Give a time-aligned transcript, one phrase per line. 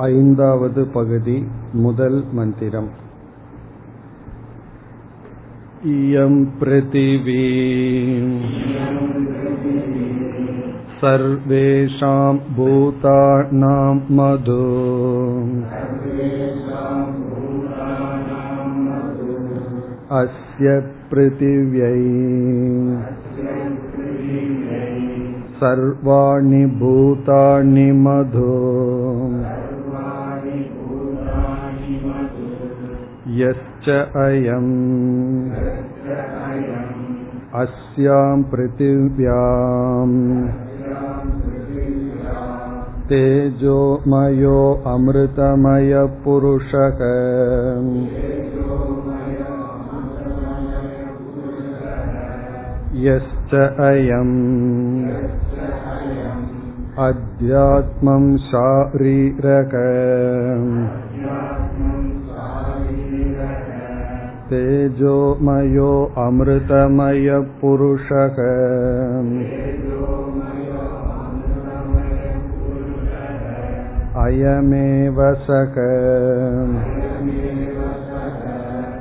[0.00, 1.34] ऐन्दावद् पगति
[1.76, 2.86] मुदल् मन्दिरम्
[5.86, 7.42] इयं पृथिवी
[11.00, 14.56] सर्वेषां भूतानां मधु
[20.20, 20.78] अस्य
[21.10, 21.92] पृथिव्यै
[25.60, 28.52] सर्वाणि भूतानि मधु
[33.39, 33.87] यश्च
[34.23, 34.69] अयम्
[37.61, 40.13] अस्यां पृथिव्याम्
[43.09, 44.59] तेजोमयो
[44.93, 47.01] अमृतमयपुरुषः
[53.07, 53.51] यश्च
[53.89, 54.37] अयम्
[57.07, 59.75] अध्यात्मं शारीरक
[64.52, 66.82] तेजोमयो अमृतमयपुरुषः
[74.24, 75.76] अयमेव सक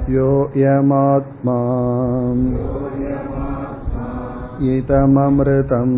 [0.10, 1.60] योऽयमात्मा।
[4.62, 5.96] इदममृतम्।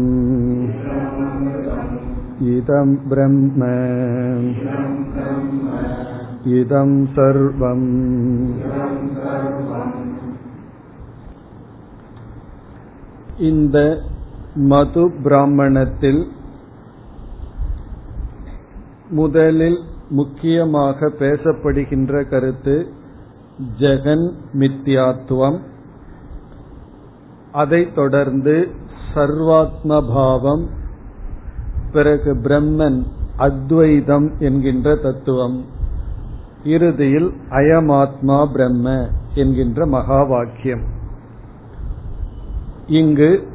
[2.47, 3.61] इदं ब्रह्म।
[6.47, 9.02] इदं सर्वम्।
[13.37, 14.01] இந்த
[14.55, 16.27] மது பிராமணத்தில்
[19.09, 19.77] முதலில்
[20.09, 22.87] முக்கியமாக பேசப்படுகின்ற கருத்து
[23.79, 25.59] ஜெகன் மித்யாத்துவம்
[27.51, 28.67] அதைத் தொடர்ந்து
[29.15, 30.69] சர்வாத்ம பாவம்
[31.91, 33.03] பிறகு பிரம்மன்
[33.37, 35.65] அத்வைதம் என்கின்ற தத்துவம்.
[36.63, 41.01] இறுதியில் அயமாத்மா பிரம்ம என்கின்ற மகா வாக்கியம்.
[42.87, 43.47] இங்கு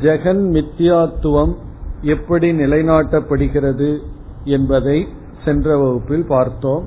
[0.00, 1.54] ஜெகன் மித்யாத்துவம்
[2.00, 3.98] எப்படி நிலைநாட்டப்படுகிறது
[4.44, 5.08] என்பதை
[5.44, 6.84] சென்ற வகுப்பில் பார்த்தோம்.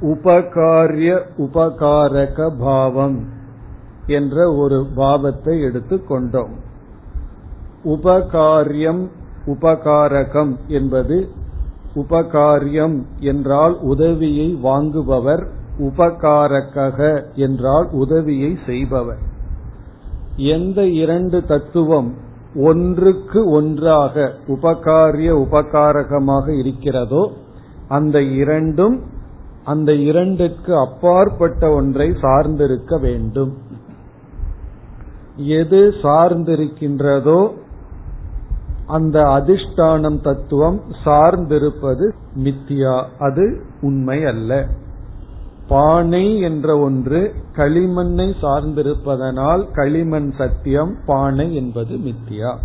[0.00, 3.28] உபகாரிய உபகாரக பாவம்
[4.06, 6.54] என்ற ஒரு பாவத்தை எடுத்துக்கொண்டோம்
[7.84, 9.08] உபகாரியம்
[9.46, 11.28] உபகாரகம் என்பது
[11.94, 15.46] உபகாரியம் என்றால் உதவியை வாங்குபவர்
[15.78, 19.28] உபகாரக என்றால் உதவியை செய்பவர்.
[20.48, 22.10] எந்த இரண்டு தத்துவம்
[22.54, 27.32] ஒன்றுக்கு ஒன்றாக உபகாரிய உபகாரகமாக இருக்கிறதோ
[27.88, 29.00] அந்த இரண்டும்
[29.64, 33.52] அந்த இரண்டுக்கு அப்பாற்பட்ட ஒன்றை சார்ந்திருக்க வேண்டும்.
[35.36, 37.40] எது சார்ந்திருக்கின்றதோ
[38.86, 42.06] அந்த அதிஷ்டானம் தத்துவம் சார்ந்திருப்பது
[42.44, 44.66] மித்தியா அது உண்மை அல்ல
[45.70, 52.56] பானை என்ற ஒன்று களிமண்ணை சார்ந்திருப்பதனால் களிமண் சத்தியம் பானை என்பது மித்தியா.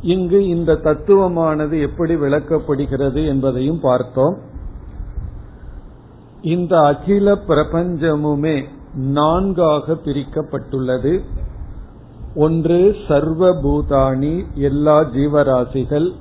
[0.00, 4.36] இங்கு இந்த தத்துவமானது எப்படி விளக்கப்படுகிறது என்பதையும் பார்த்தோம்.
[6.42, 11.20] இந்த அகில பிரபஞ்சமுமே நான்காக பிரிக்கப்பட்டுள்ளது.
[12.34, 16.12] ஒன்று சர்வபூதானி எல்லா ஜீவராசிகள்.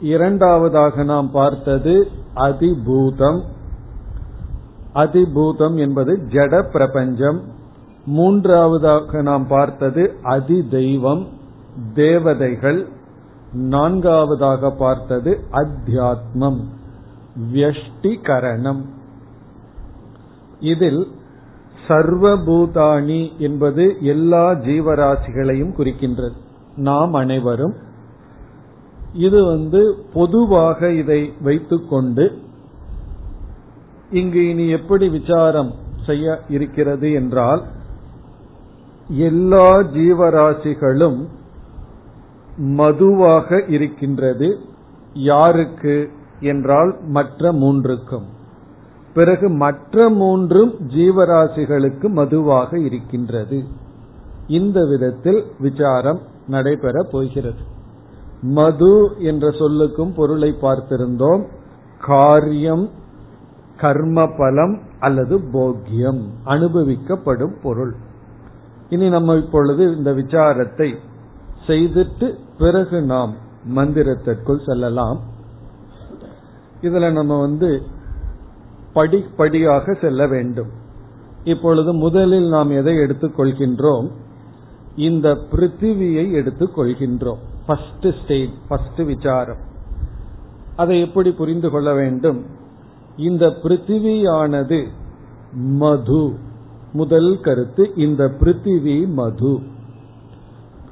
[0.00, 3.42] இரண்டாவதாக நாம் பார்த்தது அதிபூதம்.
[4.94, 7.42] அதிபூதம் என்பது ஜட பிரபஞ்சம்.
[8.06, 11.26] மூன்றாவதாக நாம் பார்த்தது அதி தெய்வம்
[11.94, 12.86] தேவதைகள்.
[13.52, 16.64] நான்காவதாக பார்த்தது அத்தியாத்மம்
[17.52, 18.84] வியஷ்டிகரணம்.
[20.60, 21.06] இதில்
[21.88, 26.32] சர்வபூதானி என்பது எல்லா ஜீவராசிகளையும் குறிக்கின்றது.
[26.76, 27.74] நாம் அனைவரும்.
[29.12, 32.38] இது வந்து பொதுவாக இதை வைத்துக்கொண்டு
[34.10, 35.74] இங்கு இனி எப்படி விசாரம்
[36.06, 37.62] செய்ய இருக்கிறது என்றால்
[39.08, 41.26] எல்லா ஜீவராசிகளும்
[42.56, 44.58] மதுவாக இருக்கின்றது.
[45.14, 46.10] யாருக்கு
[46.40, 48.24] என்றால் மற்ற மூன்றுக்கும்.
[49.14, 53.64] பிறகு மற்ற மூன்றும் ஜீவராசிகளுக்கு மதுவாக இருக்கின்றது.
[54.46, 57.60] இந்த விதத்தில் விசாரம் நடைபெற போகிறது.
[58.42, 61.46] மது என்ற சொல்லுக்கும் பொருளை பார்த்திருந்தோம்.
[62.00, 62.90] காரியம்
[63.80, 67.94] கர்ம பலம் அல்லது போக்கியம் அனுபவிக்கப்படும் பொருள்.
[68.88, 70.94] இனி நம்ம இப்பொழுது இந்த விசாரத்தை
[71.66, 73.34] செய்துட்டு பிறகு நாம்
[73.76, 75.20] மந்திரத்திற்குள் செல்லலாம்.
[76.82, 77.82] இதுல நம்ம வந்து
[78.92, 80.68] படிப்படியாக செல்ல வேண்டும்.
[81.44, 84.10] இப்பொழுது முதலில் நாம் எதை எடுத்துக்கொள்கின்றோம்?
[84.96, 87.38] இந்த பிருத்திவியை எடுத்துக்கொள்கின்றோம்.
[87.66, 89.60] ஃபர்ஸ்ட் ஸ்டேஜ் ஃபர்ஸ்ட் விசாரம்.
[90.76, 92.44] அதை எப்படி புரிந்து கொள்ள வேண்டும்?
[93.18, 94.84] இந்த பிருத்திவியானது
[95.52, 96.34] மது.
[96.92, 99.58] முதல் கருத்து இந்த பிருத்திவி மது.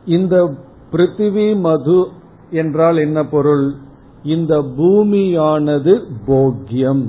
[0.05, 0.55] இந்த
[0.93, 2.07] பிருத்திவி மது
[2.51, 3.75] என்றால் என்ன பொருள்?
[4.23, 5.95] இந்த பூமியானது
[6.27, 7.05] போக்கியம்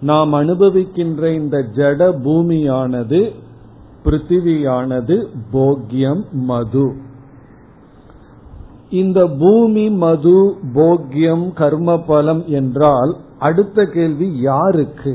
[0.00, 3.20] நாம் அனுபவிக்கின்ற இந்த ஜட பூமியானது
[4.04, 5.16] பிருத்திவியானது
[5.52, 6.94] போக்கியம் மது.
[8.90, 15.12] இந்த பூமி மது போக்கியம் கர்ம பலம் என்றால் அடுத்த கேள்வி யாருக்கு?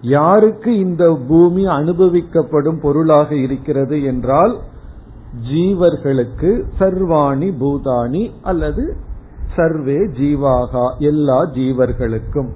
[0.00, 4.54] யாருக்கு இந்த பூமி அனுபவிக்கப்படும் பொருளாக இருக்கிறது என்றால்
[5.52, 8.84] ஜீவர்களுக்கு சர்வாணி பூதானி அல்லது
[9.56, 12.50] சர்வே ஜீவாகா எல்லா ஜீவர்களுக்கும்.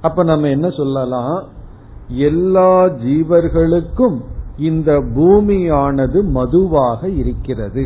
[0.00, 1.38] அப்ப நம்ம என்ன சொல்லலாம்?
[2.08, 2.72] எல்லா
[3.04, 4.18] ஜீவர்களுக்கும்
[4.58, 7.84] இந்த பூமியானது மதுவாக இருக்கிறது.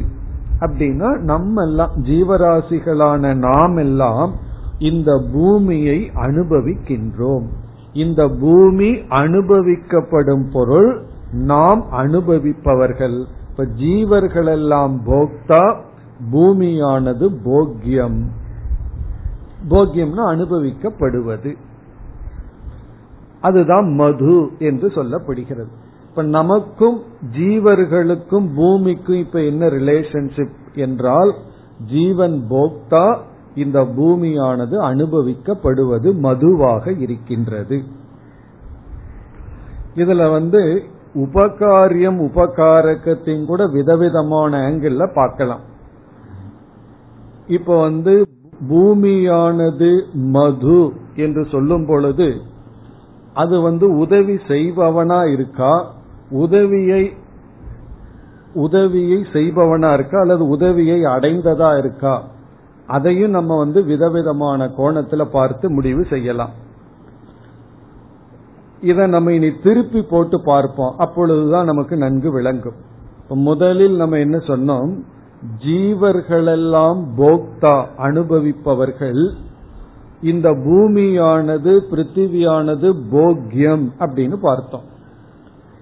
[0.60, 4.32] அப்படின்னா நம்ம எல்லாம் ஜீவராசிகளான நாம் எல்லாம்
[4.78, 7.44] இந்த பூமியை அனுபவிக்கின்றோம்.
[7.92, 13.24] இந்த பூமி அனுபவிக்கப்படும் பொருள் நாம் அனுபவிப்பவர்கள்.
[13.50, 15.76] இப்ப ஜீவர்களெல்லாம் போக்தா
[16.32, 18.22] பூமியானது போக்கியம்
[19.68, 21.56] போக்கியம்னா அனுபவிக்கப்படுவது.
[23.40, 25.68] அதுதான் மது என்று சொல்லப்படுகிறது.
[26.08, 27.02] இப்ப நமக்கும்
[27.38, 31.34] ஜீவர்களுக்கும் பூமிக்கும் இப்ப என்ன ரிலேஷன்ஷிப் என்றால்
[31.86, 33.18] ஜீவன் போக்தா
[33.54, 37.82] இந்த பூமியானது அனுபவிக்கப்படுவது மதுவாக இருக்கின்றது.
[39.94, 40.82] இதுல வந்து
[41.14, 45.60] உபகாரியம் உபகாரகத்தையும் கூட விதவிதமான ஆங்கிள் பார்க்கலாம்.
[47.46, 48.26] இப்ப வந்து
[48.70, 52.40] பூமியானது மது என்று சொல்லும் பொழுது
[53.34, 55.94] அது வந்து உதவி செய்பவனா இருக்கா?
[56.30, 57.12] உதவியை
[58.54, 60.20] உதவியை செய்பவனா இருக்கா?
[60.20, 62.24] அல்லது உதவியை அடைந்ததா இருக்கா?
[62.86, 66.50] அதையும் நம்ம வந்து விதவிதமான கோணத்துல பார்த்து முடிவு செய்யலாம்.
[68.80, 70.94] இதை நம்ம இனி திருப்பி போட்டு பார்ப்போம்.
[70.98, 72.74] அப்பொழுதுதான் நமக்கு நன்கு விளங்கும்.
[73.28, 74.98] முதலில் நம்ம என்ன சொன்னோம்?
[75.66, 79.34] ஜீவர்களெல்லாம் போக்தா அனுபவிப்பவர்கள்.
[80.22, 84.92] இந்த பூமியானது பிருத்திவியானது போக்யம் அப்படின்னு பார்த்தோம்.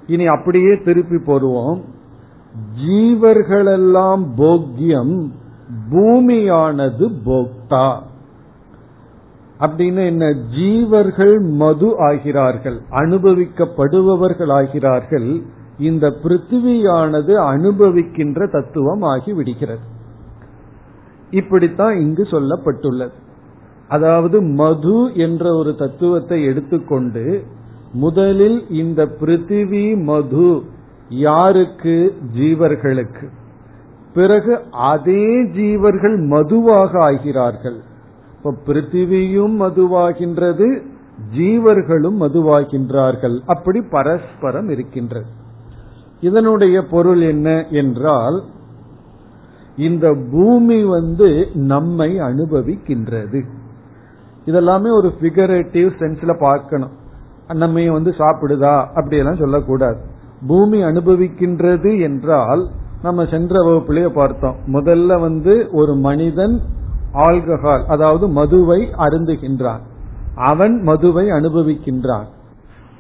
[0.07, 1.83] இனி அப்படியே திருப்பி போடுவோம்.
[2.87, 5.29] ஜீவர்களெல்லாம் போக்யம்.
[5.91, 7.99] பூமியானது போக்தா.
[9.61, 15.43] அப்படின்னு என்ன ஜீவர்கள் மது ஆகிறார்கள் அனுபவிக்கப்படுபவர்கள் ஆகிறார்கள்
[15.79, 19.81] இந்த பிருத்திவியானது அனுபவிக்கின்ற தத்துவம் ஆகி விடுகிறது.
[21.31, 23.13] இப்படித்தான் இங்கு சொல்லப்பட்டுள்ளது.
[23.89, 27.45] அதாவது மது என்ற ஒரு தத்துவத்தை எடுத்துக்கொண்டு
[27.93, 30.63] முதலில் இந்த பிருத்திவி மது
[31.09, 32.17] யாருக்கு?
[32.37, 33.29] ஜீவர்களுக்கு.
[34.15, 37.79] பிறகு அதே ஜீவர்கள் மதுவாக ஆகிறார்கள்.
[38.37, 40.83] இப்ப பிருத்திவியும் மதுவாகின்றது
[41.37, 43.41] ஜீவர்களும் மதுவாகின்றார்கள்.
[43.47, 45.27] அப்படி பரஸ்பரம் இருக்கின்றது.
[46.21, 48.43] இதனுடைய பொருள் என்ன என்றால்
[49.77, 53.45] இந்த பூமி வந்து நம்மை அனுபவிக்கின்றது.
[54.47, 56.91] இதெல்லாமே ஒரு பிகரேட்டிவ் சென்ஸ்ல பார்க்கணும்.
[57.53, 58.87] நம்ம வந்து சாப்பிடுதா?
[58.87, 60.01] அப்படியெல்லாம் சொல்லக்கூடாது.
[60.47, 62.69] பூமி அனுபவிக்கின்றது என்றால்
[63.03, 64.57] நம்ம சென்ற வகுப்பிலேயே பார்த்தோம்.
[64.67, 66.61] முதல்ல வந்து ஒரு மனிதன்
[67.15, 69.81] ஆல்கஹால் அதாவது மதுவை அருந்துகின்றான்.
[70.35, 72.25] அவன் மதுவை அனுபவிக்கின்றான்.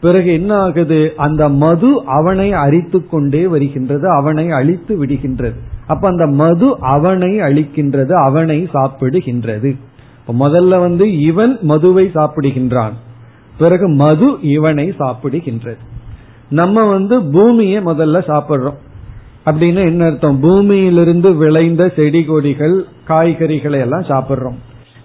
[0.01, 5.55] பிறகு என்ன ஆகுது அந்த மது அவனை அரித்து கொண்டே வருகின்றது அவனை அழித்து விடுகின்றது.
[5.87, 9.77] அப்ப அந்த மது அவனை அழிக்கின்றது அவனை சாப்பிடுகின்றது.
[10.29, 12.93] முதல்ல வந்து இவன் மதுவை சாப்பிடுகின்றான்.
[13.59, 15.77] பிறகு மது இவனை சாப்பிடுகின்றது.
[16.49, 18.79] நம்ம வந்து பூமியை முதல்ல சாப்பிடுறோம்.
[19.47, 20.41] அப்படின்னு என்ன அர்த்தம்?
[20.41, 24.57] பூமியிலிருந்து விளைந்த செடி கொடிகள் காய்கறிகளை எல்லாம் சாப்பிடுறோம்.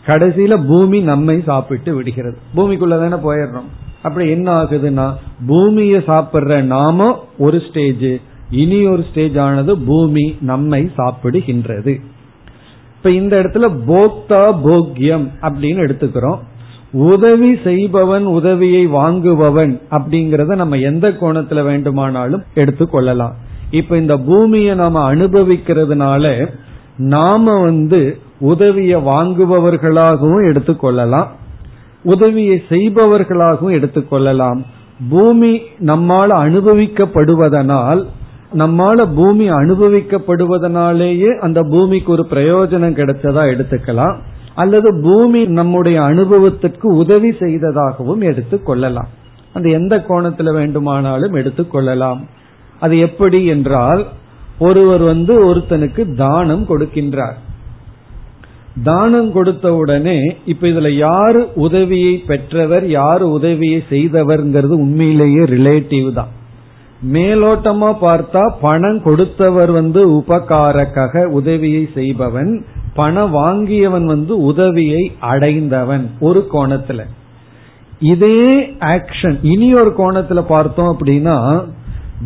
[0.05, 2.37] கடைசியில பூமி நம்மை சாப்பிட்டு விடுகிறது.
[2.55, 3.69] பூமிக்குள்ள தானே போயிடுறோம்.
[4.01, 5.13] அப்படி என்ன ஆகுதுன்னா
[5.47, 8.05] பூமியை சாப்பிடுற நாம ஒரு ஸ்டேஜ்
[8.49, 12.01] இனி ஒரு ஸ்டேஜ் ஆனது பூமி நம்மை சாப்பிடுகின்றது.
[12.97, 16.39] இப்ப இந்த இடத்துல போக்தா போக்யம் அப்படின்னு எடுத்துக்கிறோம்.
[16.91, 23.33] உதவி செய்பவன் உதவியை வாங்குபவன் அப்படிங்கறத நம்ம எந்த கோணத்துல வேண்டுமானாலும் எடுத்துக்கொள்ளலாம்.
[23.71, 26.47] இப்ப இந்த பூமியை நாம அனுபவிக்கிறதுனால
[26.97, 31.27] நாம வந்து உதவியை வாங்குபவர்களாகவும் எடுத்துக்கொள்ளலாம்.
[32.03, 34.63] உதவியை செய்பவர்களாகவும் எடுத்துக்கொள்ளலாம்.
[35.09, 38.05] பூமி நம்மால் அனுபவிக்கப்படுவதனால்
[38.57, 44.15] நம்மால பூமி அனுபவிக்கப்படுவதனாலேயே அந்த பூமிக்கு ஒரு பிரயோஜனம் கிடைச்சதா எடுத்துக்கலாம்.
[44.55, 49.07] அல்லது பூமி நம்முடைய அனுபவத்திற்கு உதவி செய்ததாகவும் எடுத்துக்கொள்ளலாம்.
[49.53, 52.19] அந்த எந்த கோணத்துல வேண்டுமானாலும் எடுத்துக்கொள்ளலாம்.
[52.79, 54.05] அது எப்படி என்றால்
[54.59, 57.37] ஒருவர் வந்து ஒருத்தனுக்கு தானம் கொடுக்கின்றார்.
[58.83, 66.33] தானம் கொடுத்த உடனே இப்ப இதுல யாரு உதவியை பெற்றவர் யாரு உதவியை செய்தவர்ங்கிறது உண்மையிலேயே ரிலேட்டிவ் தான்.
[67.13, 77.01] மேலோட்டமா பார்த்தா பணம் கொடுத்தவர் வந்து உபகாரக்காக உதவியை செய்பவன் பணம் வாங்கியவன் வந்து உதவியை அடைந்தவன் ஒரு கோணத்துல.
[77.99, 78.39] இதே
[78.93, 81.65] ஆக்ஷன் இனி ஒரு கோணத்துல பார்த்தோம் அப்படின்னா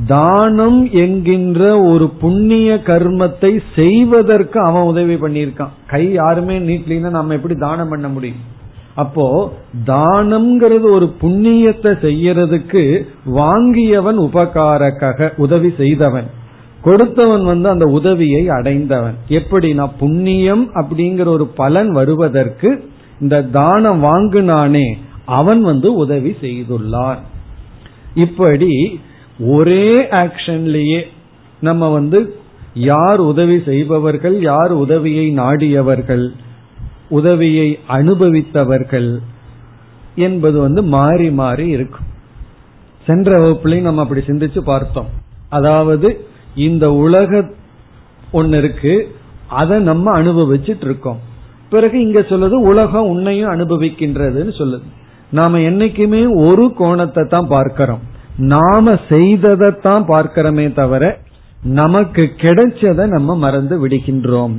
[0.07, 5.73] தானம் என்கின்ற ஒரு புண்ணிய கர்மத்தை செய்வதற்கு அவன் உதவி பண்ணியிருக்கான்.
[5.87, 8.37] கை யாருமே நீட்லின்னா நம்ம எப்படி தானம் பண்ண முடியும்?
[8.95, 9.53] அப்போ
[9.85, 13.03] தானம்ங்கிறது ஒரு புண்ணியத்தை செய்யறதுக்கு
[13.35, 16.25] வாங்கியவன் உபகாரக்காக உதவி செய்தவன்.
[16.81, 19.13] கொடுத்தவன் வந்து அந்த உதவியை அடைந்தவன்.
[19.29, 22.89] எப்படின்னா புண்ணியம் அப்படிங்கிற ஒரு பலன் வருவதற்கு
[23.21, 24.93] இந்த தானம் வாங்கினானே
[25.25, 27.17] அவன் வந்து உதவி செய்துள்ளான்.
[28.15, 28.99] இப்படி
[29.45, 31.01] ஒரே ஆக்ஷன்லேயே
[31.61, 32.35] நம்ம வந்து
[32.73, 36.31] யார் உதவி செய்பவர்கள் யார் உதவியை நாடியவர்கள்
[37.09, 39.19] உதவியை அனுபவித்தவர்கள்
[40.15, 42.07] என்பது வந்து மாறி மாறி இருக்கும்.
[43.05, 45.09] சென்ற வகுப்புலையும் நம்ம அப்படி சிந்திச்சு பார்த்தோம்.
[45.49, 47.49] அதாவது இந்த உலக
[48.31, 49.15] ஒன்னு இருக்கு
[49.47, 51.19] அதை நம்ம அனுபவிச்சுட்டு இருக்கோம்.
[51.69, 54.83] பிறகு இங்க சொல்லுது உலகம் உன்னையும் அனுபவிக்கின்றதுன்னு சொல்லுது.
[55.31, 57.99] நாம என்னைக்குமே ஒரு கோணத்தை தான் பார்க்கிறோம்.
[58.41, 61.19] நாம செய்ததைத்தான் பார்க்கிறோமே தவிர
[61.63, 64.55] நமக்கு கிடைச்சதை நம்ம மறந்து விடுகின்றோம்.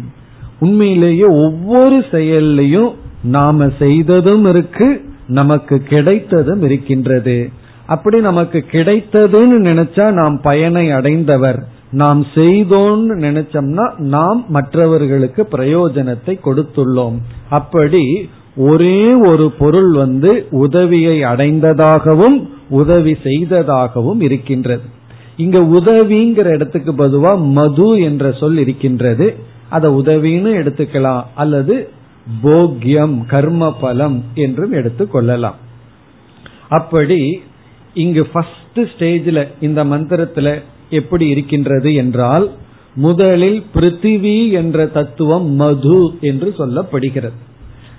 [0.60, 7.50] உண்மையிலேயே ஒவ்வொரு செயல்லையும் நாம செய்ததும் இருக்கு நமக்கு கிடைத்ததும் இருக்கின்றது.
[7.86, 11.66] அப்படி நமக்கு கிடைத்ததுன்னு நினைச்சா நாம் பயனை அடைந்தவர்.
[11.90, 17.18] நாம் செய்தோம்னு நினைச்சோம்னா நாம் மற்றவர்களுக்கு பிரயோஜனத்தை கொடுத்துள்ளோம்.
[17.48, 24.82] அப்படி ஒரே ஒரு பொருள் வந்து உதவியை அடைந்ததாகவும் உதவி செய்ததாகவும் இருக்கின்றது.
[25.36, 29.34] இங்க உதவிங்கிற இடத்துக்கு பொதுவா மது என்ற சொல் இருக்கின்றது.
[29.70, 31.22] அதை உதவின்னு எடுத்துக்கலாம்.
[31.34, 31.88] அல்லது
[32.42, 35.54] போக்கியம் கர்ம பலம் என்றும் எடுத்துக்கொள்ளலாம்
[36.68, 37.42] அப்படி
[37.94, 42.50] இங்கு ஃபர்ஸ்ட் ஸ்டேஜில் இந்த மந்திரத்துல எப்படி இருக்கின்றது என்றால்
[42.94, 47.38] முதலில் பிருத்திவி என்ற தத்துவம் மது என்று சொல்லப்படுகிறது.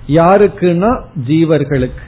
[0.07, 2.03] யாருக்குன்னா ஜீவர்களுக்கு.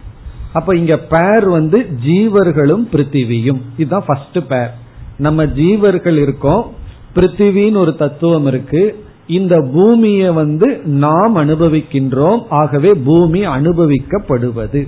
[0.54, 3.62] அப்ப இங்க பேர் வந்து ஜீவர்களும் பிருத்திவியும்.
[3.78, 4.74] இதுதான் ஃபர்ஸ்ட் பேர்
[5.18, 6.72] நம்ம ஜீவர்கள் இருக்கோம்
[7.16, 9.04] பிருத்திவின்னு ஒரு தத்துவம் இருக்கு.
[9.28, 14.88] இந்த பூமியை வந்து நாம் அனுபவிக்கின்றோம் ஆகவே பூமி அனுபவிக்கப்படுவது.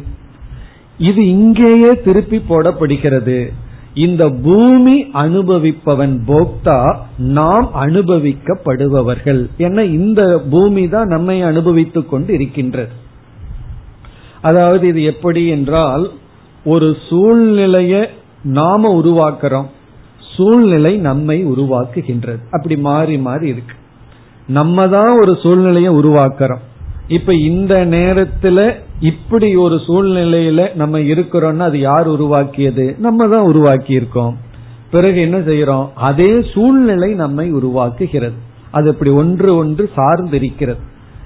[0.98, 3.54] இது இங்கேயே திருப்பி போடப்படுகிறது.
[3.98, 9.42] இந்த பூமி அனுபவிப்பவன் போக்தா நாம் அனுபவிக்கப்படுபவர்கள்.
[9.58, 12.92] என இந்த பூமி தான் நம்மை அனுபவித்துக் கொண்டு இருக்கின்றது
[14.42, 16.12] அதாவது இது எப்படி என்றால்
[16.66, 18.08] ஒரு சூழ்நிலையை
[18.44, 19.68] நாம உருவாக்குறோம்.
[20.36, 22.42] சூழ்நிலை நம்மை உருவாக்குகின்றது.
[22.52, 23.76] அப்படி மாறி மாறி இருக்கு.
[24.48, 26.64] நம்ம தான் ஒரு சூழ்நிலையை உருவாக்குறோம்.
[27.08, 28.60] இப்ப இந்த நேரத்துல
[29.02, 32.96] இப்படி ஒரு சூழ்நிலையில நம்ம இருக்கிறோம்னா அது யார் உருவாக்கியது?
[32.98, 34.38] நம்ம தான் உருவாக்கி இருக்கோம்
[34.92, 35.88] பிறகு என்ன செய்யறோம்?
[35.94, 38.34] அதே சூழ்நிலை நம்மை உருவாக்குகிறது.
[38.72, 40.78] அது இப்படி ஒன்று ஒன்று சார்ந்திருக்கிறது.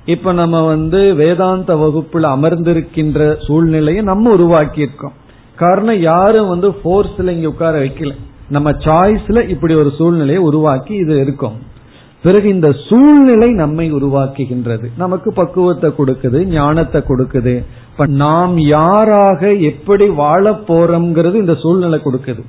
[0.06, 5.12] இப்ப நம்ம வந்து வேதாந்த வகுப்புல அமர்ந்திருக்கின்ற சூழ்நிலையை நம்ம உருவாக்கி இருக்கோம்
[5.56, 8.16] காரணம் யாரும் வந்து போர்ஸ்ல இங்க உட்கார வைக்கல.
[8.50, 11.58] நம்ம சாய்ஸ்ல இப்படி ஒரு சூழ்நிலையை உருவாக்கி இது இருக்கும்.
[12.24, 14.92] பிறகு இந்த சூழ்நிலை நம்மை உருவாக்குகின்றது.
[14.98, 17.64] நமக்கு பக்குவத்தை கொடுக்குது ஞானத்தை கொடுக்குது.
[17.92, 22.44] இப்ப நாம் யாராக எப்படி வாழ போறோம்ங்கிறது இந்த சூழ்நிலை கொடுக்குது.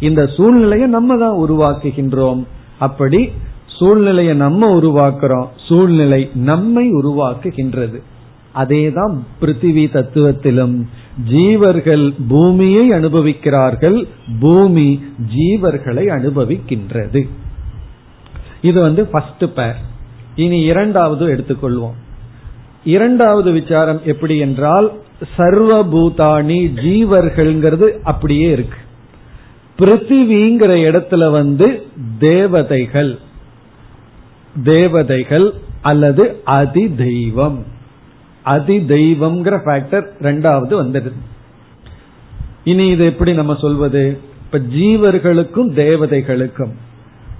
[0.00, 2.44] இந்த சூழ்நிலையை நம்ம தான் உருவாக்குகின்றோம்.
[2.78, 3.30] அப்படி
[3.66, 5.46] சூழ்நிலையை நம்ம உருவாக்குறோம்.
[5.68, 7.98] சூழ்நிலை நம்மை உருவாக்குகின்றது.
[8.54, 10.82] அதேதான் பிருத்திவி தத்துவத்திலும்
[11.32, 14.06] ஜீவர்கள் பூமியை அனுபவிக்கிறார்கள்.
[14.40, 15.02] பூமி
[15.36, 17.28] ஜீவர்களை அனுபவிக்கின்றது.
[18.62, 19.74] இது வந்து ஃபர்ஸ்ட் பேர்
[20.34, 21.94] இனி இரண்டாவது எடுத்துக்கொள்வோம்.
[22.84, 24.92] இரண்டாவது விசாரம் எப்படி என்றால்
[25.38, 28.78] சர்வபூதானி ஜீவர்கள்ங்கிறது அப்படியே இருக்கு.
[29.78, 31.82] பிருத்திவிங்கிற இடத்துல வந்து
[32.18, 33.18] தேவதைகள்.
[34.64, 37.64] தேவதைகள் அல்லது அதி தெய்வம்
[38.42, 41.20] அதி தெய்வம்ங்கிற ஃபேக்டர் ரெண்டாவது வந்துடுது
[42.64, 44.18] இனி இது எப்படி நம்ம சொல்வது?
[44.44, 46.74] இப்ப ஜீவர்களுக்கும் தேவதைகளுக்கும்.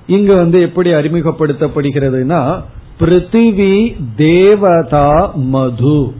[0.07, 2.63] இங்க வந்து எப்படி அறிமுகப்படுத்தப்படுகிறதுனா
[3.01, 6.13] பிருத்திவி தேவதா மது.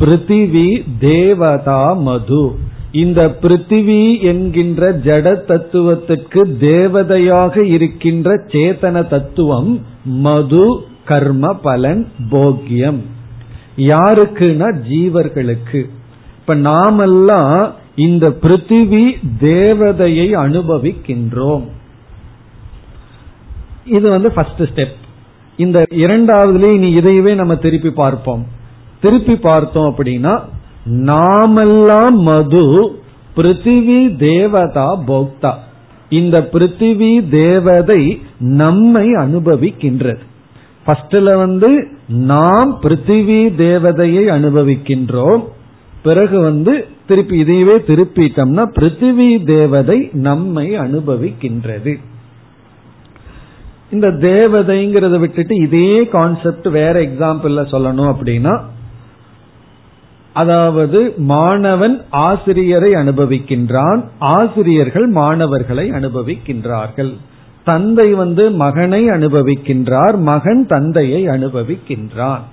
[0.00, 2.54] பிருத்திவி தேவதா மது.
[2.92, 13.00] இந்த பிருத்திவி என்கின்ற ஜட தத்துவத்திற்கு தேவதையாக இருக்கின்ற சேத்தன தத்துவம் மது கர்ம பலன் போக்கியம்.
[13.76, 15.84] யாருக்குன்னா ஜீவர்களுக்கு.
[16.38, 21.66] இப்ப நாமெல்லாம் இந்த பிருத்திவி தேவதையை அனுபவிக்கின்றோம்.
[23.88, 24.96] இது வந்து ஃபர்ஸ்ட் ஸ்டெப்
[25.56, 28.46] இந்த இரண்டாவதுலேயே இனி இதையவே நம்ம திருப்பி பார்ப்போம்.
[29.00, 30.40] திருப்பி பார்த்தோம் அப்படின்னா
[30.84, 32.64] நாமெல்லாம் மது
[33.36, 35.52] பிருத்திவி தேவதா போக்தா.
[36.08, 40.18] இந்த பிருத்திவி தேவதை நம்மை அனுபவிக்கின்றது.
[40.86, 45.44] ஃபர்ஸ்ட்ல வந்து நாம் பிருத்திவி தேவதையை அனுபவிக்கின்றோம்.
[46.02, 51.98] பிறகு வந்து திருப்பி இதையவே திருப்பிட்டோம்னா பிருத்திவி தேவதை நம்மை அனுபவிக்கின்றது.
[53.90, 58.60] இந்த தேவதைங்கிறத விட்டுட்டு இதே கான்செப்ட் வேற எக்ஸாம்பிள்ல சொல்லணும் அப்படின்னா
[60.32, 67.12] அதாவது மாணவன் ஆசிரியரை அனுபவிக்கின்றான் ஆசிரியர்கள் மாணவர்களை அனுபவிக்கின்றார்கள்.
[67.64, 72.44] தந்தை வந்து மகனை அனுபவிக்கின்றார் மகன் தந்தையை அனுபவிக்கின்றான்.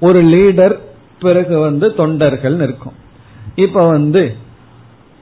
[0.00, 0.76] ஒரு லீடர்
[1.20, 2.96] பிறகு வந்து தொண்டர்கள் இருக்கும்
[3.54, 4.34] இப்ப வந்து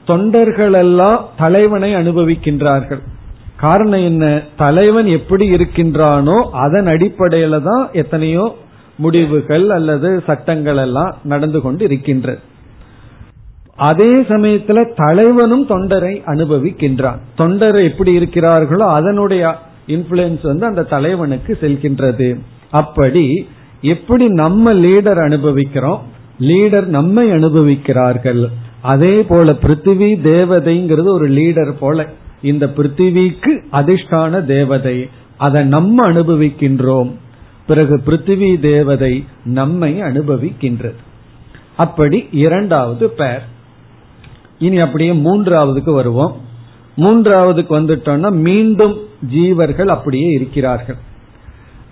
[0.05, 3.01] தொண்டர்கள் எல்லாம் தலைவனை அனுபவிக்கின்றார்கள்.
[3.59, 4.25] காரணம் என்ன?
[4.57, 8.45] தலைவன் எப்படி இருக்கின்றானோ அதன் அடிப்படையில தான் எத்தனையோ
[8.95, 12.41] முடிவுகள் அல்லது சட்டங்கள் எல்லாம் நடந்து கொண்டு இருக்கின்றது
[13.89, 17.19] அதே சமயத்துல தலைவனும் தொண்டரை அனுபவிக்கின்றான்.
[17.37, 19.43] தொண்டரை எப்படி இருக்கிறார்களோ அதனுடைய
[19.87, 22.27] இன்ஃபுளுன்ஸ் வந்து அந்த தலைவனுக்கு செல்கின்றது.
[22.71, 23.25] அப்படி
[23.93, 26.01] எப்படி நம்ம லீடர் அனுபவிக்கிறோம்?
[26.39, 28.41] லீடர் நம்மை அனுபவிக்கிறார்கள்.
[28.81, 32.07] அதே போல பிருத்திவி தேவதைங்கிறது ஒரு லீடர் போல.
[32.41, 35.09] இந்த பிருத்திவிக்கு அதிர்ஷ்டான தேவதை.
[35.37, 37.11] அதை நம்ம அனுபவிக்கின்றோம்.
[37.67, 40.95] பிறகு பிருத்திவி தேவதை நம்மை அனுபவிக்கின்றது.
[41.77, 43.41] அப்படி இரண்டாவது பேர்
[44.59, 46.37] இனி அப்படியே மூன்றாவதுக்கு வருவோம்.
[46.97, 48.97] மூன்றாவதுக்கு வந்துட்டோம்னா மீண்டும்
[49.33, 50.95] ஜீவர்கள் அப்படியே இருக்கிறார்கள்.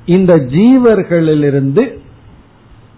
[0.05, 1.99] இந்த ஜீவர்களிலிருந்து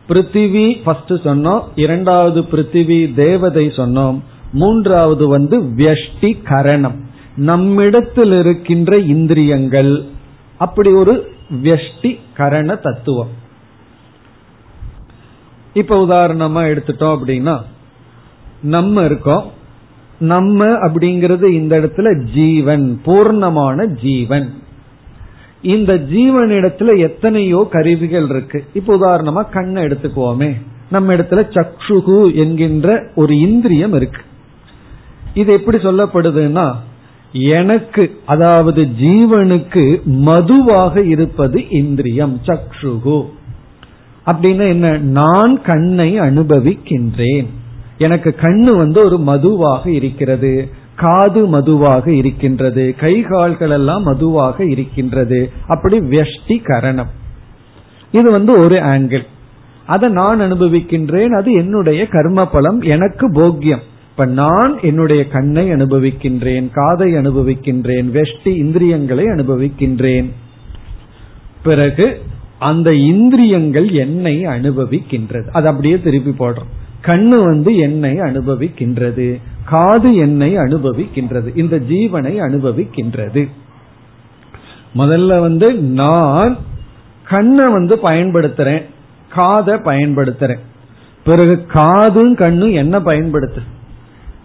[0.10, 1.64] பிருத்திவி ஃபர்ஸ்ட் சொன்னோம்.
[1.76, 4.20] இரண்டாவது பிருத்திவி தேவதை சொன்னோம்.
[4.54, 7.08] மூன்றாவது வந்து வியஷ்டி கரணம்.
[7.40, 10.06] நம்மிடத்தில் இருக்கின்ற இந்திரியங்கள்.
[10.58, 11.32] அப்படி ஒரு
[11.64, 13.30] வெஷ்டி கரண தத்துவம்.
[15.74, 17.62] இப்ப உதாரணமா எடுத்துட்டோம் அப்படின்னா
[18.62, 19.52] நம்ம இருக்கோம்.
[20.20, 24.54] நம்ம அப்படிங்கிறது இந்த இடத்துல ஜீவன் பூர்ணமான ஜீவன்.
[25.62, 28.66] இந்த ஜீவன் இடத்துல எத்தனையோ கருவிகள் இருக்கு.
[28.74, 30.62] இப்ப உதாரணமா கண்ணை எடுத்துக்குவோமே.
[30.92, 34.22] நம்ம இடத்துல சக்ஷுகு என்கின்ற ஒரு இந்திரியம் இருக்கு.
[35.34, 36.76] இது எப்படி சொல்லப்படுதுன்னா
[37.32, 43.26] எனக்கு அதாவது ஜீவனுக்கு மதுவாக இருப்பது இந்திரியம் சக்ஷுகு.
[44.26, 44.98] அப்படின்னா என்ன?
[44.98, 47.48] நான் கண்ணை அனுபவிக்கின்றேன்.
[47.98, 50.70] எனக்கு கண்ணு வந்து ஒரு மதுவாக இருக்கிறது.
[50.96, 52.96] காது மதுவாக இருக்கின்றது.
[52.98, 55.52] கை கால்கள் எல்லாம் மதுவாக இருக்கின்றது.
[55.68, 57.10] அப்படி வெஷ்டி கரணம்
[58.12, 59.24] இது வந்து ஒரு ஆங்கிள்
[59.86, 61.38] அதை நான் அனுபவிக்கின்றேன்.
[61.38, 63.82] அது என்னுடைய கர்ம பலம் எனக்கு போக்கியம்.
[64.20, 70.30] இப்ப நான் என்னுடைய கண்ணை அனுபவிக்கின்றேன் காதை அனுபவிக்கின்றேன் வெஷ்டி இந்திரியங்களை அனுபவிக்கின்றேன்.
[71.64, 72.22] பிறகு
[72.60, 75.50] அந்த இந்திரியங்கள் என்னை அனுபவிக்கின்றது.
[75.52, 76.70] அது அப்படியே திருப்பி போடுறோம்.
[77.02, 79.42] கண்ணு வந்து என்னை அனுபவிக்கின்றது.
[79.66, 81.58] காது என்னை அனுபவிக்கின்றது.
[81.58, 83.48] இந்த ஜீவனை அனுபவிக்கின்றது.
[84.96, 86.58] முதல்ல வந்து நான்
[87.28, 88.84] கண்ணை வந்து பயன்படுத்துறேன்.
[89.30, 90.60] காதை பயன்படுத்துறேன்.
[91.24, 93.78] பிறகு காதும் கண்ணும் என்ன பயன்படுத்து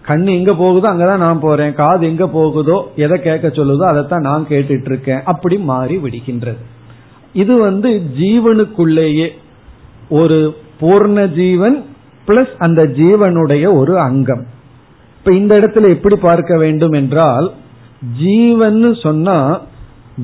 [0.07, 4.89] கண் எங்க போகுதோ அங்கதான் நான் போறேன் காது எங்க போகுதோ எதை கேட்க சொல்லுதோ அதைத்தான் நான் கேட்டுட்டு
[4.91, 6.61] இருக்கேன் அப்படி மாறி விடுகின்றது.
[7.33, 7.89] இது வந்து
[8.19, 9.27] ஜீவனுக்குள்ளேயே
[10.09, 10.37] ஒரு
[10.81, 11.77] பூர்ண ஜீவன்
[12.27, 14.43] பிளஸ் அந்த ஜீவனுடைய ஒரு அங்கம்.
[15.17, 17.47] இப்ப இந்த இடத்துல எப்படி பார்க்க வேண்டும் என்றால்
[18.19, 19.59] ஜீவன் சொன்னா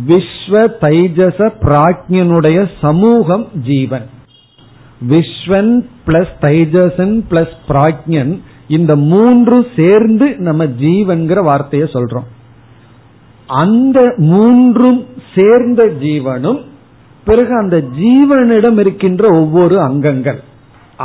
[0.08, 4.06] விஸ்வ தைஜச பிராஜ்யனுடைய சமூகம் ஜீவன்.
[5.10, 5.74] விஸ்வன்
[6.08, 8.34] பிளஸ் தைஜசன் பிளஸ் பிராஜ்யன்
[8.78, 12.28] இந்த மூன்று சேர்ந்து நம்ம ஜீவன்கிற வார்த்தையை சொல்றோம்.
[13.62, 14.00] அந்த
[14.32, 15.00] மூன்றும்
[15.36, 16.62] சேர்ந்த ஜீவனும்
[17.26, 20.40] பிறகு அந்த ஜீவனிடம் இருக்கின்ற ஒவ்வொரு அங்கங்கள்.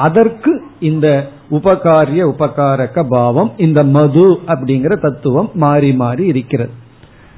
[0.07, 1.07] அதற்கு இந்த
[1.51, 6.73] உபகாரிய உபகாரக பாவம் இந்த மது அப்படிங்கிற தத்துவம் மாறி மாறி இருக்கிறது.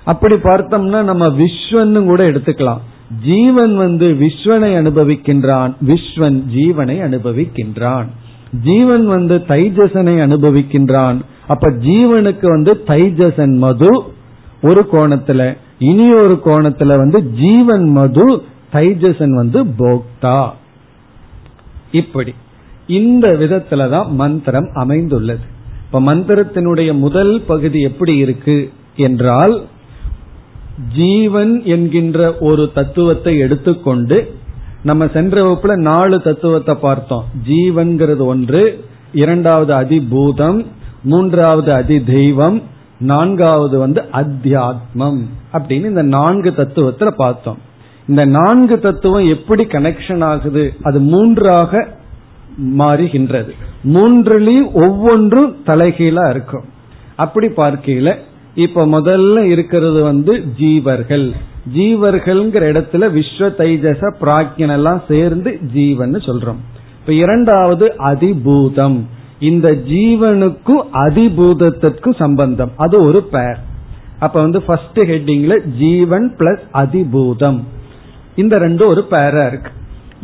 [0.04, 2.82] அப்படி பார்த்தோம்னா நம்ம விஸ்வன்னு கூட எடுத்துக்கலாம்.
[3.24, 8.08] ஜீவன் வந்து விஸ்வனை அனுபவிக்கின்றான் விஸ்வன் ஜீவனை அனுபவிக்கின்றான்.
[8.52, 11.16] ஜீவன் வந்து தைஜசனை அனுபவிக்கின்றான்.
[11.46, 14.02] அப்ப ஜீவனுக்கு வந்து தைஜசன் மது
[14.62, 20.50] ஒரு கோணத்துல இனி ஒரு கோணத்துல வந்து ஜீவன் மது தைஜசன் வந்து போக்தா.
[21.92, 22.34] இப்படி.
[22.86, 25.40] இந்த விதத்துலதான் மந்திரம் அமைந்துள்ளது.
[25.86, 29.64] இப்ப மந்திரத்தினுடைய முதல் பகுதி எப்படி இருக்கு என்றால்
[30.96, 34.34] ஜீவன் என்கின்ற ஒரு தத்துவத்தை எடுத்துக்கொண்டு
[34.82, 37.24] நம்ம சென்ற வகுப்புல நாலு தத்துவத்தை பார்த்தோம்.
[37.48, 40.66] ஜீவன்கிறது ஒன்று இரண்டாவது அதிபூதம்
[41.02, 42.62] மூன்றாவது அதி தெய்வம்
[42.98, 45.20] நான்காவது வந்து அத்தியாத்மம்
[45.52, 47.58] அப்படின்னு இந்த நான்கு தத்துவத்துல பார்த்தோம்.
[48.08, 50.74] இந்த நான்கு தத்துவம் எப்படி கனெக்ஷன் ஆகுது?
[50.82, 51.88] அது மூன்றாக
[52.78, 53.50] மாறுகின்றது.
[53.84, 56.64] மூன்றுலயும் ஒவ்வொன்றும் தலைகீழா இருக்கும்.
[57.16, 58.16] அப்படி பார்க்கையில
[58.54, 61.32] இப்ப முதல்ல இருக்கிறது வந்து ஜீவர்கள்.
[61.74, 66.56] ஜீவர்கள்ங்கிற இடத்துல விஸ்வ தைஜச பிராக்யன் எல்லாம் சேர்ந்து ஜீவன் சொல்றோம்.
[67.00, 69.00] இப்ப இரண்டாவது அதிபூதம்.
[69.40, 72.70] இந்த ஜீவனுக்கும் அதிபூதத்திற்கும் சம்பந்தம்.
[72.76, 73.56] அது ஒரு பேர்
[74.18, 77.60] அப்ப வந்து ஃபர்ஸ்ட் ஹெட்டிங்ல ஜீவன் பிளஸ் அதிபூதம்.
[78.36, 79.70] இந்த ரெண்டு ஒரு பேரா இருக்கு.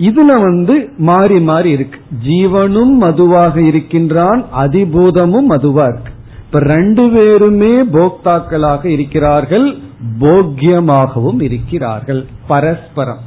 [0.01, 2.01] இதுல வந்து மாறி மாறி இருக்கு.
[2.29, 6.13] ஜீவனும் மதுவாக இருக்கின்றான் அதிபூதமும் மதுவா இருக்கு.
[6.55, 9.77] இப்ப ரெண்டு பேருமே போக்தாக்களாக இருக்கிறார்கள்
[10.21, 13.23] போக்கியமாகவும் இருக்கிறார்கள் பரஸ்பரம்.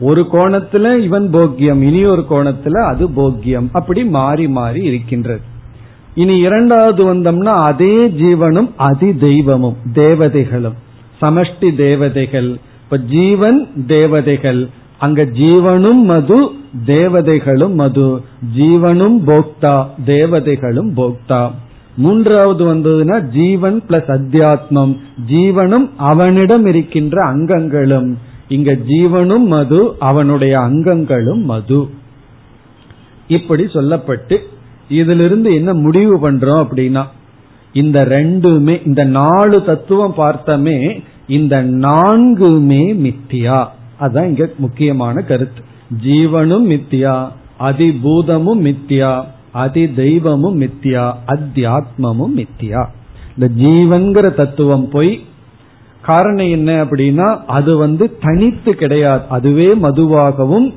[0.00, 5.40] ஒரு கோணத்துல இவன் போக்கியம் இனி ஒரு கோணத்துல அது போக்கியம் அப்படி மாறி மாறி இருக்கின்றது.
[6.14, 10.78] இனி இரண்டாவது வந்தோம்னா அதே ஜீவனும் அதி தெய்வமும் தேவதைகளும்.
[11.22, 12.50] சமஷ்டி தேவதைகள்
[12.84, 16.50] இப்ப ஜீவன் தேவதைகள் அங்க ஜீவனும் மது
[16.86, 18.22] தேவதைகளும் மது.
[18.56, 21.50] ஜீவனும் போக்தா தேவதைகளும் போக்தா.
[21.96, 24.98] மூன்றாவது வந்ததுன்னா ஜீவன் பிளஸ் அத்தியாத்மம்.
[25.30, 28.18] ஜீவனும் அவனிடம் இருக்கின்ற அங்கங்களும்.
[28.48, 31.88] இங்க ஜீவனும் மது அவனுடைய அங்கங்களும் மது.
[33.28, 34.36] இப்படி சொல்லப்பட்டு
[34.88, 37.04] இதிலிருந்து என்ன முடிவு பண்றோம் அப்படின்னா
[37.72, 43.66] இந்த ரெண்டுமே இந்த நாலு தத்துவம் பார்த்தமே இந்த நான்குமே மித்தியா.
[44.00, 45.62] அதான் இங்க முக்கியமான கருத்து.
[46.04, 47.28] ஜீவனும் மித்தியா
[47.60, 49.24] அதிபூதமும் மித்தியா.
[49.54, 52.86] அதி தெய்வமும் மித்தியா அத்தியாத்மமும் மித்தியா.
[53.36, 55.24] இந்த ஜீவன்கிற தத்துவம் போய்
[56.02, 59.22] காரணம் என்ன அப்படின்னா அது வந்து தனித்து கிடையாது.
[59.28, 60.74] அதுவே மதுவாகவும்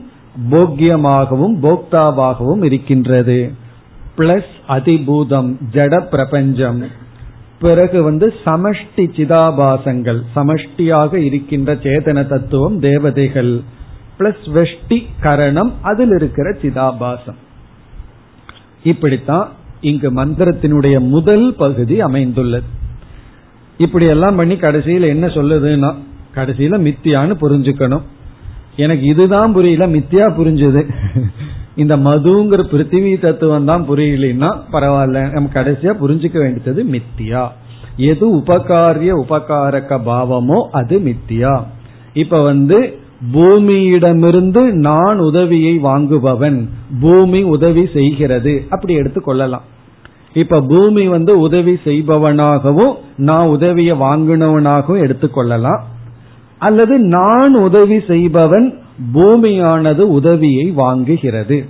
[0.51, 3.51] போக்கியமாகவும் போக்தாவாகவும் இருக்கின்றது.
[4.17, 6.83] பிளஸ் அதிபூதம் ஜட பிரபஞ்சம்.
[7.59, 13.59] பிறகு வந்து சமஷ்டி சிதாபாசங்கள் சமஷ்டியாக இருக்கின்ற சேதன தத்துவம் தேவதைகள்.
[14.19, 17.45] பிளஸ் வெஷ்டி கரணம் அதில் இருக்கிற சிதாபாசம்.
[18.83, 19.49] இப்படித்தான்
[19.81, 22.65] இங்கு மந்திரத்தினுடைய முதல் பகுதி அமைந்துள்ளது.
[23.77, 25.95] இப்படி எல்லாம் பண்ணி கடைசியில் என்ன சொல்லுதுன்னா
[26.35, 28.01] கடைசியில மித்தியான்னு புரிஞ்சுக்கணும்.
[28.75, 30.85] எனக்கு இதுதான் புரியல மித்தியா புரிஞ்சது.
[31.75, 37.47] இந்த மதுங்கிற பிருத்திவி தத்துவம் தான் புரியலன்னா பரவாயில்ல நம்ம கடைசியா புரிஞ்சுக்க வேண்டியது மித்தியா.
[37.95, 41.63] எது உபகாரிய உபகாரக பாவமோ அது மித்தியா.
[42.13, 42.99] இப்ப வந்து
[43.33, 46.69] பூமியிடமிருந்து நான் உதவியை வாங்குபவன்.
[47.01, 48.65] பூமி உதவி செய்கிறது.
[48.69, 49.63] அப்படி எடுத்து கொள்ளலாம்.
[50.33, 55.79] இப்ப பூமி வந்து உதவி செய்பவனாகவும் நான் உதவியை வாங்கினவனாகவும் எடுத்துக்கொள்ளலாம்
[56.57, 58.73] அல்லது நான் உதவி செய்பவன்
[59.13, 61.65] பூமியானது உதவியை வாங்குகிறது.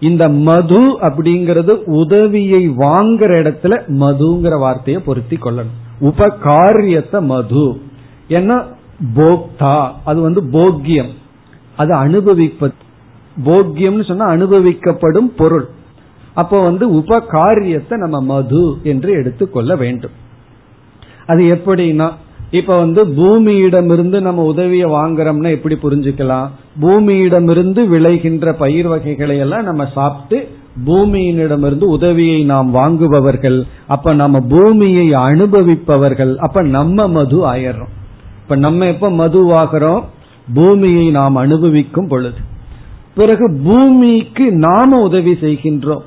[0.00, 5.76] இந்த மது அப்படிங்கிறது உதவியை வாங்குற இடத்துல மதுங்கிற வார்த்தையை பொருத்தி கொள்ளணும்.
[6.00, 7.80] உபகாரியத்தை மது.
[8.28, 8.76] ஏன்னா
[9.16, 9.92] போக்தா.
[10.04, 11.10] அது வந்து போக்கியம்.
[11.76, 12.74] அது அனுபவிப்பது.
[13.44, 15.68] போக்கியம்னு சொன்னா அனுபவிக்கப்படும் பொருள்.
[16.34, 20.10] அப்போ வந்து உபகாரியத்தை நம்ம மது என்று எடுத்துக்கொள்ள வேண்டும்.
[21.26, 22.12] அது எப்படின்னா
[22.50, 26.48] இப்ப வந்து பூமியிடமிருந்து நம்ம உதவியை வாங்குறோம்னா எப்படி புரிஞ்சுக்கலாம்?
[26.80, 30.48] பூமியிடமிருந்து விளைகின்ற பயிர் வகைகளை எல்லாம் நம்ம சாப்பிட்டு
[30.86, 33.66] பூமியினிடமிருந்து உதவியை நாம் வாங்குபவர்கள்.
[33.86, 36.36] அப்ப நம்ம பூமியை அனுபவிப்பவர்கள்.
[36.36, 37.96] அப்ப நம்ம மது ஆயிடுறோம்.
[38.48, 40.04] இப்ப நம்ம எப்ப மதுவாகிறோம்?
[40.54, 42.36] பூமியை நாம் அனுபவிக்கும் பொழுது.
[43.14, 46.00] பிறகு பூமிக்கு நாம உதவி செய்கின்றோம்.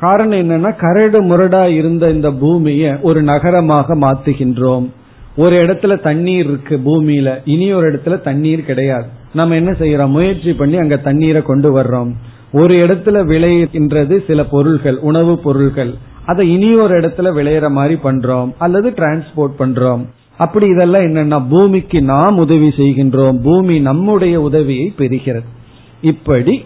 [0.00, 4.90] காரணம் என்னன்னா கரடு முரடா இருந்த இந்த பூமியை ஒரு நகரமாக மாத்துகின்றோம்.
[5.36, 9.06] ஒரு இடத்துல தண்ணீர் இருக்கு பூமியில இனி ஒரு இடத்துல தண்ணீர் கிடையாது.
[9.34, 10.08] நம்ம என்ன செய்யறோம்?
[10.08, 12.12] முயற்சி பண்ணி அங்க தண்ணீரை கொண்டு வர்றோம்.
[12.52, 15.94] ஒரு இடத்துல விளைகின்றது சில பொருள்கள் உணவு பொருள்கள்.
[16.26, 18.52] அதை இனி ஒரு இடத்துல விளையிற மாதிரி பண்றோம்.
[18.58, 20.06] அல்லது டிரான்ஸ்போர்ட் பண்றோம்.
[20.38, 23.42] அப்படி இதெல்லாம் என்னன்னா பூமிக்கு நாம் உதவி செய்கின்றோம்.
[23.42, 25.44] பூமி நம்முடைய உதவியை பெறுகிறது.
[26.00, 26.64] இப்படி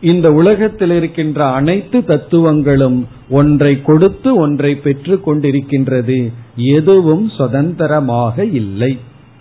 [0.00, 6.32] இந்த உலகத்தில் இருக்கின்ற அனைத்து தத்துவங்களும் ஒன்றை கொடுத்து ஒன்றை பெற்று கொண்டிருக்கின்றது.
[6.56, 8.98] எதுவும் சுதந்திரமாக இல்லை.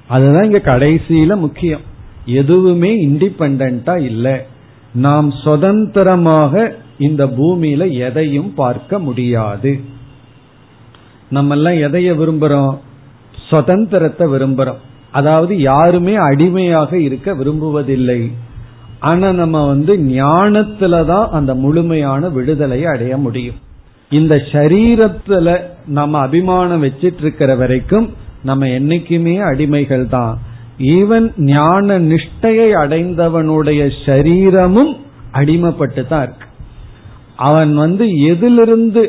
[0.07, 1.81] அதுதான் இங்க கடைசியில முக்கியம்.
[2.25, 4.35] எதுவுமே இண்டிபெண்டா இல்லை.
[4.93, 9.79] நாம் சுதந்திரமாக இந்த பூமியில எதையும் பார்க்க முடியாது.
[11.29, 12.77] நம்ம எல்லாம் எதைய விரும்புறோம்?
[13.53, 14.81] சுதந்திரத்தை விரும்புறோம்.
[15.11, 18.21] அதாவது யாருமே அடிமையாக இருக்க விரும்புவதில்லை.
[19.09, 23.59] ஆனா நம்ம வந்து ஞானத்துலதான் அந்த முழுமையான விடுதலையை அடைய முடியும்.
[24.09, 25.47] இந்த சரீரத்துல
[25.87, 28.07] நம்ம அபிமானம் வச்சிட்டு இருக்கிற வரைக்கும்
[28.43, 30.33] நம்ம என்னைக்குமே அடிமைகள் தான்.
[30.95, 34.93] ஈவன் ஞான நிஷ்டையை அடைந்தவனுடைய சரீரமும்
[35.33, 36.47] அடிமைப்பட்டு தான் இருக்கு.
[37.47, 39.03] அவன் வந்து எதிலிருந்து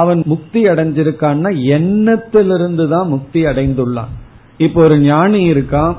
[0.00, 4.12] அவன் முக்தி அடைஞ்சிருக்கான்னா எண்ணத்திலிருந்து தான் முக்தி அடைந்துள்ளான்.
[4.66, 5.94] இப்போ ஒரு ஞானி இருக்கான்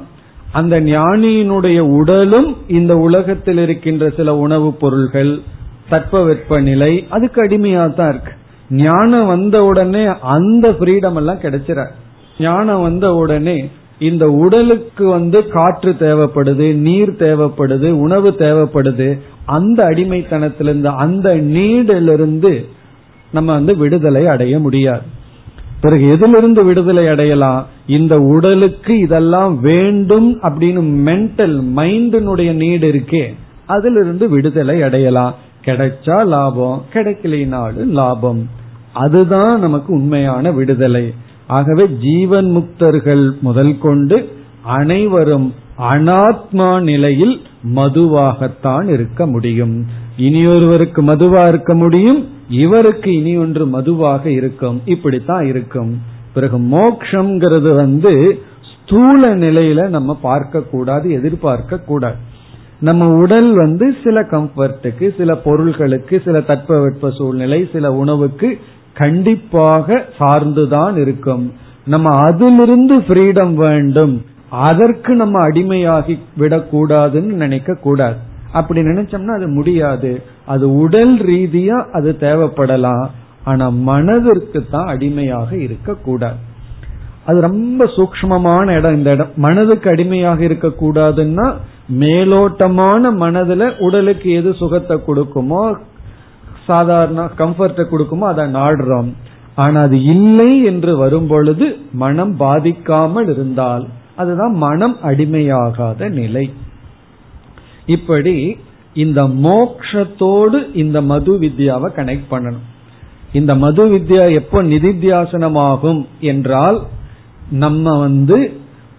[0.51, 5.31] அந்த ஞானியினுடைய உடலும் இந்த உலகத்தில் இருக்கின்ற சில உணவுப் பொருள்கள்
[5.89, 8.33] தட்பவெப்ப நிலை அதுக்கு அடிமையா தான் இருக்கு.
[8.83, 10.03] ஞானம் வந்த உடனே
[10.35, 11.81] அந்த ஃப்ரீடம் எல்லாம் கிடைச்சிட
[12.39, 13.57] ஞானம் வந்த உடனே
[14.07, 19.07] இந்த உடலுக்கு வந்து காற்று தேவைப்படுது நீர் தேவைப்படுது உணவு தேவைப்படுது
[19.55, 22.51] அந்த அடிமைத்தனத்திலிருந்து அந்த நீடிலிருந்து
[23.31, 25.01] நம்ம வந்து விடுதலை அடைய முடியாது.
[25.81, 27.67] பிறகு எதிலிருந்து விடுதலை அடையலாம்?
[27.87, 33.33] இந்த உடலுக்கு இதெல்லாம் வேண்டும் அப்படின்னு மென்டல் மைண்டினுடைய நீடு இருக்கே.
[33.65, 35.35] அதிலிருந்து விடுதலை அடையலாம்.
[35.65, 38.49] கிடைச்சா லாபம் கிடைக்கலினாலும் லாபம்.
[38.93, 41.13] அதுதான் நமக்கு உண்மையான விடுதலை.
[41.47, 47.41] ஆகவே ஜீவன் முக்தர்கள் முதல் கொண்டு அனைவரும் அனாத்மா நிலையில்
[47.75, 49.85] மதுவாகத்தான் இருக்க முடியும்.
[50.17, 54.81] இனியொருவருக்கு மதுவா இருக்க முடியும் இவருக்கு இனி ஒன்று மதுவாக இருக்கும்.
[54.85, 56.01] இப்படித்தான் இருக்கும்.
[56.33, 62.15] பிறகு மோக்ஷங்கிறது வந்து ஸ்தூல நிலையில நம்ம பார்க்க கூடாது எதிர்பார்க்க கூடாது.
[62.79, 68.59] நம்ம உடல் வந்து சில கம்ஃபர்ட்டுக்கு சில பொருள்களுக்கு சில தட்பவெட்ப சூழ்நிலை சில உணவுக்கு
[68.93, 71.53] கண்டிப்பாக சார்ந்துதான் இருக்கும்.
[71.85, 74.25] நம்ம அதிலிருந்து ஃப்ரீடம் வேண்டும்.
[74.49, 78.15] அதற்கு நம்ம அடிமையாகி விடக்கூடாதுன்னு நினைக்க கூடாது
[78.51, 80.35] அப்படி நினைச்சோம்னா அது முடியாது.
[80.53, 83.07] அது உடல் ரீதியா அது தேவைப்படலாம்.
[83.49, 86.39] ஆனா மனதிற்கு தான் அடிமையாக இருக்கக்கூடாது.
[87.29, 89.31] அது ரொம்ப சூக்மமான இடம் இந்த இடம்.
[89.45, 91.47] மனதுக்கு அடிமையாக இருக்கக்கூடாதுன்னா
[92.01, 95.63] மேலோட்டமான மனதுல உடலுக்கு எது சுகத்தை கொடுக்குமோ
[96.69, 99.09] சாதாரண கம்ஃபர்ட்டை கொடுக்குமோ அதை நாடுறோம்.
[99.63, 101.67] ஆனா அது இல்லை என்று வரும் பொழுது
[102.03, 103.85] மனம் பாதிக்காமல் இருந்தால்
[104.21, 106.45] அதுதான் மனம் அடிமையாகாத நிலை.
[107.95, 108.35] இப்படி
[109.03, 112.65] இந்த மோக்ஷத்தோடு இந்த மது வித்யாவை கனெக்ட் பண்ணணும்.
[113.33, 116.79] இந்த மது வித்யா எப்போ நிதித்தியாசனமாகும் என்றால்
[117.51, 118.37] நம்ம வந்து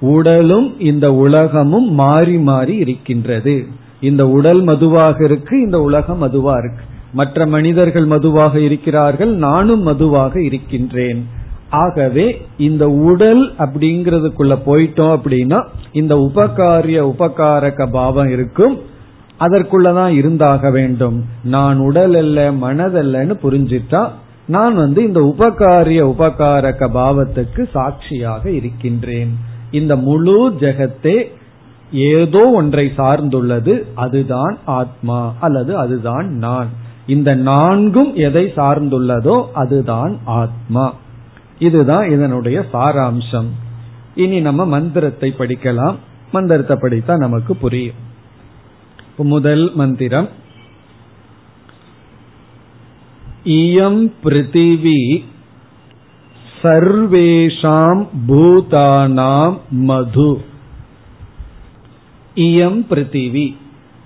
[0.01, 3.55] உடலும் இந்த உலகமும் மாறி மாறி இருக்கின்றது.
[4.01, 6.85] இந்த உடல் மதுவாக இருக்கு இந்த உலகம் மதுவா இருக்கு.
[7.13, 11.21] மற்ற மனிதர்கள் மதுவாக இருக்கிறார்கள் நானும் மதுவாக இருக்கின்றேன்.
[11.71, 12.27] ஆகவே
[12.59, 15.59] இந்த உடல் அப்படிங்கறதுக்குள்ள போயிட்டோம் அப்படின்னா
[15.93, 18.77] இந்த உபகாரிய உபகாரக பாவம் இருக்கும்.
[19.40, 21.24] அதற்குள்ளதான் இருந்தாக வேண்டும்.
[21.44, 24.09] நான் உடல் அல்ல மனதல்லன்னு புரிஞ்சிட்டா
[24.46, 29.38] நான் வந்து இந்த உபகாரிய உபகாரக பாவத்துக்கு சாட்சியாக இருக்கின்றேன்.
[29.70, 31.37] இந்த முழு ஜெகத்தே
[31.92, 36.68] ஏதோ ஒன்றை சார்ந்துள்ளது அதுதான் ஆத்மா அல்லது அதுதான் நான்.
[37.07, 40.94] இந்த நான்கும் எதை சார்ந்துள்ளதோ அதுதான் ஆத்மா.
[41.59, 43.48] இதுதான் இதனுடைய சாராம்சம்.
[44.14, 45.96] இனி நம்ம மந்திரத்தை படிக்கலாம்.
[46.33, 48.07] மந்திரத்தை படித்தா நமக்கு புரியும்.
[49.25, 50.29] முதல் மந்திரம்.
[53.45, 55.25] இயம் பிருத்திவி
[56.63, 60.45] சர்வேஷாம் பூதானாம் மது.
[62.35, 63.57] இயம் பிருத்திவி.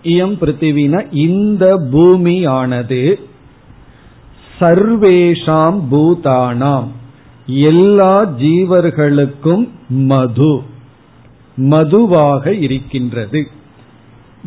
[0.03, 3.15] இயம் பிருத்திவினா இந்த பூமியானது
[4.61, 6.87] சர்வேஷாம் பூதானாம்.
[7.47, 10.63] எல்லா ஜீவர்களுக்கும் மது.
[11.57, 13.49] மதுவாக இருக்கின்றது.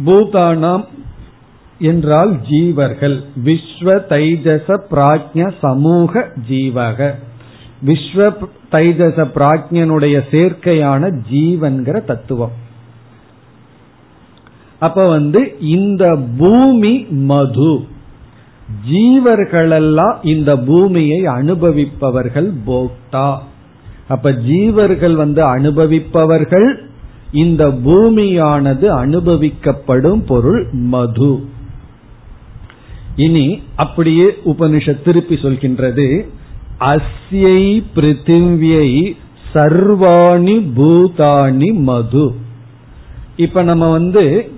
[0.05, 0.85] பூதானாம்
[1.79, 3.23] என்றால் ஜீவர்கள்.
[3.45, 7.15] விஸ்வ தைஜச பிராஜ்ய சமூக ஜீவக.
[7.85, 8.33] விஸ்வ
[8.71, 12.51] தைஜச பிராஜ்யனுடைய சேர்க்கையான ஜீவன்கிற தத்துவம்.
[14.79, 17.87] அப்ப வந்து இந்த பூமி மது.
[18.91, 23.37] ஜீவர்களெல்லாம் இந்த பூமியை அனுபவிப்பவர்கள் போக்தா.
[24.07, 26.89] அப்ப ஜீவர்கள் வந்து அனுபவிப்பவர்கள்
[27.31, 31.47] இந்த பூமியானது அனுபவிக்கப்படும் பொருள் மது.
[33.15, 36.27] இனி அப்படியே உபனிஷத் திருப்பி சொல்கின்றது
[36.79, 39.15] அஸ்யை பிருத்திவியை
[39.53, 42.35] சர்வாணி பூதானி மது.
[43.35, 44.51] இப்ப நம்ம வந்து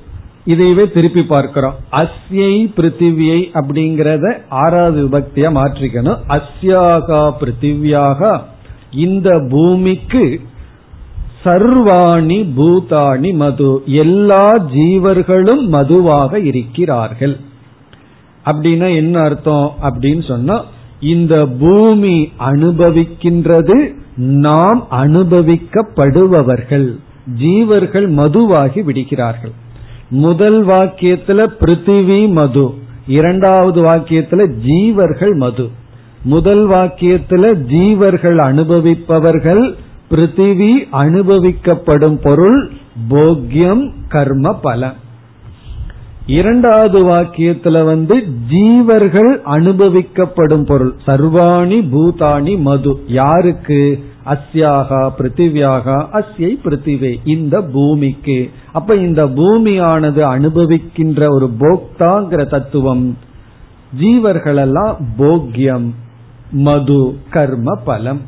[0.45, 1.75] இதையவே திருப்பி பார்க்கிறோம்.
[1.91, 6.19] அஸ்யை பிருத்திவியை அப்படிங்கறத ஆறாவது விபக்தியா மாற்றிக்கணும்.
[6.29, 8.41] அஸ்யாகா பிருத்திவியாக
[8.91, 10.41] இந்த பூமிக்கு
[11.43, 13.81] சர்வாணி பூதாணி மது.
[13.85, 17.37] எல்லா ஜீவர்களும் மதுவாக இருக்கிறார்கள்.
[18.45, 19.71] அப்படின்னா என்ன அர்த்தம்?
[19.81, 20.63] அப்படின்னு சொன்னா
[20.99, 26.95] இந்த பூமி அனுபவிக்கின்றது நாம் அனுபவிக்கப்படுபவர்கள்.
[27.39, 29.51] ஜீவர்கள் மதுவாகி விடுகிறார்கள்.
[30.09, 32.73] முதல் வாக்கியத்துல பிருத்திவி மது.
[33.07, 35.69] இரண்டாவது வாக்கியத்துல ஜீவர்கள் மது.
[36.21, 39.75] முதல் வாக்கியத்துல ஜீவர்கள் அனுபவிப்பவர்கள்
[40.11, 42.71] பிருத்திவி அனுபவிக்கப்படும் பொருள்
[43.09, 45.05] போக்கியம் கர்ம பலம்
[46.25, 50.95] இரண்டாவது வாக்கியத்துல வந்து ஜீவர்கள் அனுபவிக்கப்படும் பொருள்.
[51.07, 53.03] சர்வாணி பூதாணி மது.
[53.07, 54.03] யாருக்கு?
[54.25, 57.15] அஸ்யாகா பிருத்திவியாகா அஸ்யை பிருத்திவே.
[57.23, 58.49] இந்த பூமிக்கு.
[58.71, 63.17] அப்ப இந்த பூமியானது அனுபவிக்கின்ற ஒரு போக்தாங்கிற தத்துவம்
[64.01, 65.89] ஜீவர்களெல்லாம் போக்யம்
[66.51, 68.21] மது கர்ம பலம்.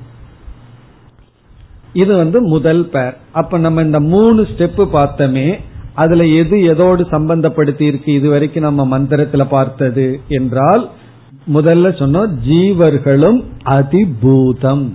[1.94, 5.60] இது வந்து முதல் பேர் அப்ப நம்ம இந்த மூணு ஸ்டெப் பார்த்தோமே
[5.94, 10.90] அதுல எது எதோடு சம்பந்தப்படுத்தி இருக்கு இது வரைக்கும் நம்ம மந்திரத்துல பார்த்தது என்றால்
[11.54, 14.86] முதல்ல சொன்னோம் ஜீவர்களும் அதிபூதம்.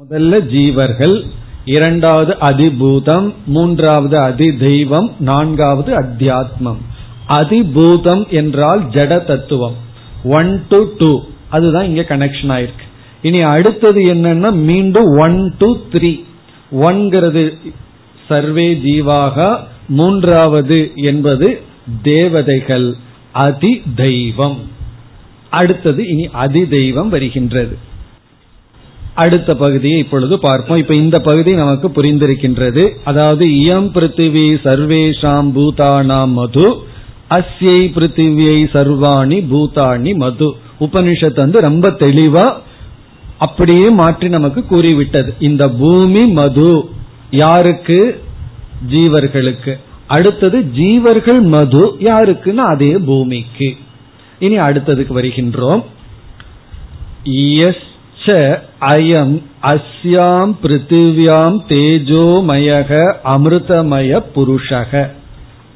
[0.00, 1.24] முதல்ல ஜீவர்கள்
[1.64, 6.80] இரண்டாவது அதிபூதம் மூன்றாவது அதி தெய்வம் நான்காவது அத்தியாத்மம்.
[7.28, 9.76] அதிபூதம் என்றால் ஜட தத்துவம்
[10.24, 12.83] ஒன் டு டூ அதுதான் இங்க கனெக்ஷன் ஆயிருக்கு.
[13.26, 16.12] இனி அடுத்தது என்னன்னா மீண்டும் ஒன் டு த்ரீ
[16.88, 17.44] ஒன்கிறது
[18.28, 19.36] சர்வே ஜீவாக
[19.88, 20.78] மூன்றாவது
[21.10, 21.48] என்பது
[22.02, 22.86] தேவதைகள்
[23.46, 24.58] அதி தெய்வம்
[25.58, 27.74] அடுத்தது இனி அதி தெய்வம் வருகின்றது.
[29.14, 30.80] அடுத்த பகுதியை இப்பொழுது பார்ப்போம்.
[30.82, 32.84] இப்ப இந்த பகுதி நமக்கு புரிந்திருக்கின்றது.
[33.04, 36.66] அதாவது இயம் பிருத்திவி சர்வேஷாம் பூதானாம் மது
[37.30, 40.48] அஸ்யை பிருத்திவியை சர்வாணி பூதாணி மது.
[40.80, 42.46] உபனிஷத்து வந்து ரொம்ப தெளிவா
[43.44, 45.34] அப்படியே மாற்றி நமக்கு கூறிவிட்டது.
[45.38, 46.84] இந்த பூமி மது.
[47.30, 48.22] யாருக்கு?
[48.90, 49.78] ஜீவர்களுக்கு.
[50.06, 53.76] அடுத்தது ஜீவர்கள் மது யாருக்குன்னா அதே பூமிக்கு.
[54.38, 55.82] இனி அடுத்ததுக்கு வருகின்றோம்.
[58.80, 65.10] அயம் அஸ்யாம் பிருத்திவியாம் தேஜோமயக அமிர்தமய புருஷக.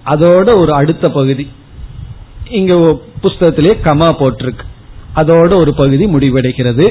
[0.06, 1.48] அதோட ஒரு அடுத்த பகுதி.
[2.50, 2.74] இங்க
[3.22, 4.64] புஸ்தகத்திலே கமா போட்டிருக்கு.
[5.16, 6.86] அதோட ஒரு பகுதி முடிவடைகிறது.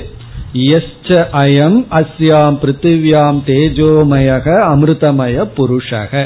[0.53, 6.25] எஸ்ச அயம் அஸ்யாம் பிருத்திவியாம் தேஜோமயக அமிர்தமய புருஷக.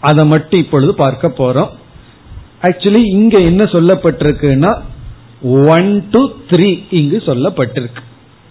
[0.00, 1.68] அதை மட்டும் இப்பொழுது பார்க்க போறோம்.
[2.62, 4.80] ஆக்சுவலி இங்க என்ன சொல்லப்பட்டிருக்குன்னா
[5.42, 8.02] ஒன் டு த்ரீ இங்கு சொல்லப்பட்டிருக்கு.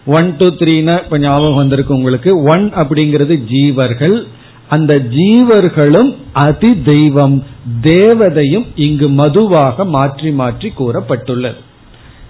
[0.05, 2.43] ஒன் டு த்ரீனா இப்ப ஞாபகம் வந்திருக்கு உங்களுக்கு.
[2.43, 4.23] ஒன் அப்படிங்கிறது ஜீவர்கள்.
[4.69, 7.43] அந்த ஜீவர்களும் அதி தெய்வம்
[7.81, 11.55] தேவதையும் இங்கு மதுவாக மாற்றி மாற்றி கூறப்பட்டுள்ளது.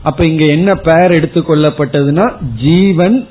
[0.03, 3.27] அப்ப இங்க என்ன பெயர் எடுத்துக்கொள்ளப்பட்டதுன்னா ஜீவன்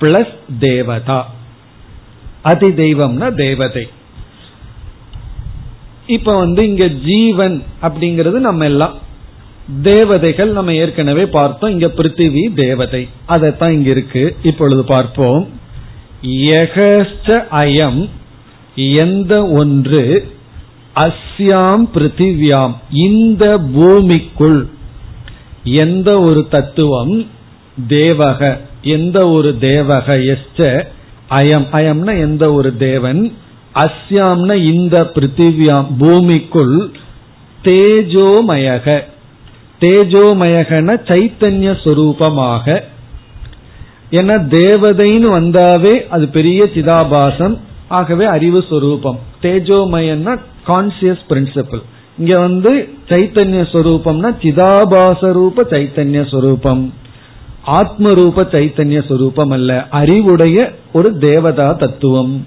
[0.00, 1.34] பிளஸ் தேவதா.
[2.42, 3.88] அதி தெய்வம்னா தேவதை.
[6.06, 8.98] இப்ப வந்து இங்க ஜீவன் அப்படிங்கிறது நம்ம எல்லாம்.
[9.82, 11.70] தேவதைகள் நம்ம ஏற்கனவே பார்த்தோம்.
[11.70, 13.08] இங்க பிருத்திவி தேவதை.
[13.26, 14.36] அதைத்தான் இங்க இருக்கு.
[14.42, 15.48] இப்பொழுது பார்ப்போம்.
[17.50, 18.08] அயம்
[18.74, 20.32] எந்த ஒன்று
[20.94, 22.74] அஸ்யாம் பிருத்திவியாம்.
[22.90, 24.68] இந்த பூமிக்குள்.
[25.66, 27.26] எந்த ஒரு தத்துவம்
[27.88, 30.84] தேவக எந்த ஒரு தேவக எஸ்ட
[31.30, 33.32] அயம் அயம்னா எந்த ஒரு தேவன்
[33.74, 36.90] அஸ்யாம்னா இந்த பிருத்திவியாம் பூமிக்குள்
[37.62, 39.00] தேஜோமயக.
[39.80, 42.82] தேஜோமயகன சைத்தன்ய சொரூபமாக.
[44.10, 49.18] ஏன்னா தேவதைன்னு வந்தாவே அது பெரிய சிதாபாசம் ஆகவே அறிவு சொரூபம்.
[49.42, 51.82] தேஜோமயன்னா கான்சியஸ் பிரின்சிபிள்
[52.18, 56.94] இங்க வந்து சைத்தன்ய சொரூபம்னா சிதாபாச ரூப சைத்தன்ய சொரூபம்.
[57.64, 59.86] ஆத்ம ரூப சைத்தன்ய சொரூபம் அல்ல.
[59.90, 62.46] அறிவுடைய ஒரு தேவதா தத்துவம்.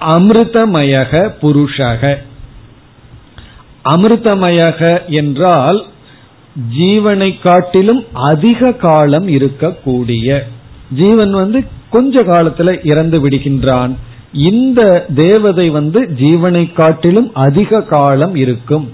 [0.00, 2.16] அமிர்தமயக புருஷக.
[3.84, 5.84] அமிர்தமயக என்றால்
[6.78, 10.40] ஜீவனை காட்டிலும் அதிக காலம் இருக்கக்கூடிய.
[10.94, 13.94] ஜீவன் வந்து கொஞ்ச காலத்துல இறந்து விடுகின்றான்.
[14.32, 18.92] இந்த தேவதை வந்து ஜீவனை காட்டிலும் அதிக காலம் இருக்கும்.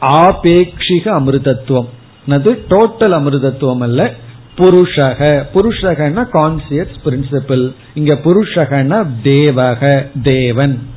[0.00, 1.88] ஆபேட்சிக அமிர்தத்துவம்.
[2.28, 4.14] அது டோட்டல் அமிர்தத்துவம் அல்ல
[4.58, 5.46] புருஷக.
[5.54, 10.88] புருஷகன கான்சியஸ் பிரின்சிபிள் இங்க புருஷகன தேவக தேவன்.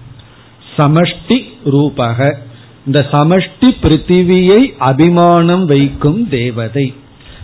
[0.78, 2.34] சமஷ்டி ரூபக.
[2.86, 6.94] இந்த சமஷ்டி பிருத்திவியை அபிமானம் வைக்கும் தேவதை.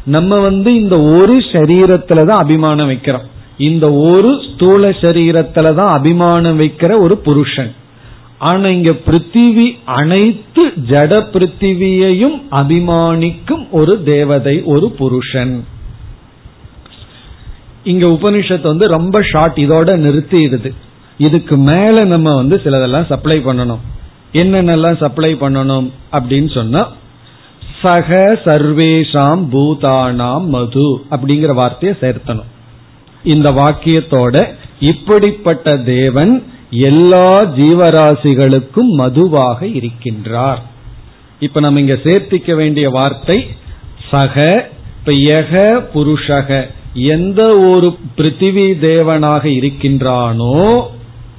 [0.04, 3.34] நம்ம வந்து இந்த ஒரு சரீரத்துலதான் அபிமானம் வைக்கிறோம்.
[3.58, 7.74] இந்த ஒரு ஸ்தூல சரீரத்துல தான் அபிமானம் வைக்கிற ஒரு புருஷன்.
[8.38, 15.66] ஆனா இங்க பிருத்திவி அனைத்து ஜட பிருத்திவியையும் அபிமானிக்கும் ஒரு தேவதை ஒரு புருஷன்.
[17.84, 20.72] இங்க உபனிஷத்து வந்து ரொம்ப ஷார்ட் இதோட நிறுத்திடுது.
[21.18, 23.84] இதுக்கு மேல நம்ம வந்து சிலதெல்லாம் சப்ளை பண்ணணும்.
[24.34, 26.88] என்னென்னலாம் சப்ளை பண்ணணும் அப்படின்னு சொன்னா
[27.82, 32.50] சக சர்வேஷாம் பூதானாம் மது அப்படிங்கிற வார்த்தையை சேர்த்தணும்.
[33.26, 34.36] இந்த வாக்கியத்தோட
[34.80, 36.34] இப்படிப்பட்ட தேவன்
[36.70, 40.62] எல்லா ஜீவராசிகளுக்கும் மதுவாக இருக்கின்றார்.
[41.40, 43.48] இப்ப நம்ம இங்க சேர்த்திக்க வேண்டிய வார்த்தை
[44.12, 44.36] சக
[45.00, 45.14] இப்ப
[45.94, 46.50] புருஷக
[46.94, 50.56] எந்த ஒரு பிருத்திவி தேவனாக இருக்கின்றானோ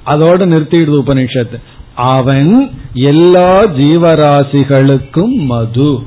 [0.06, 1.58] அதோட நிறுத்திடுது உபனிஷத்து
[1.94, 2.52] அவன்
[2.92, 6.02] எல்லா ஜீவராசிகளுக்கும் மது.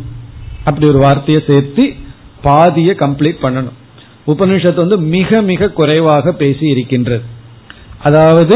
[0.63, 1.93] அப்படி ஒரு வார்த்தையை சேர்த்து
[2.41, 3.77] பாதியை கம்ப்ளீட் பண்ணணும்.
[4.31, 7.23] உபனிஷத்து வந்து மிக மிக குறைவாக பேசி இருக்கின்றது.
[8.03, 8.55] அதாவது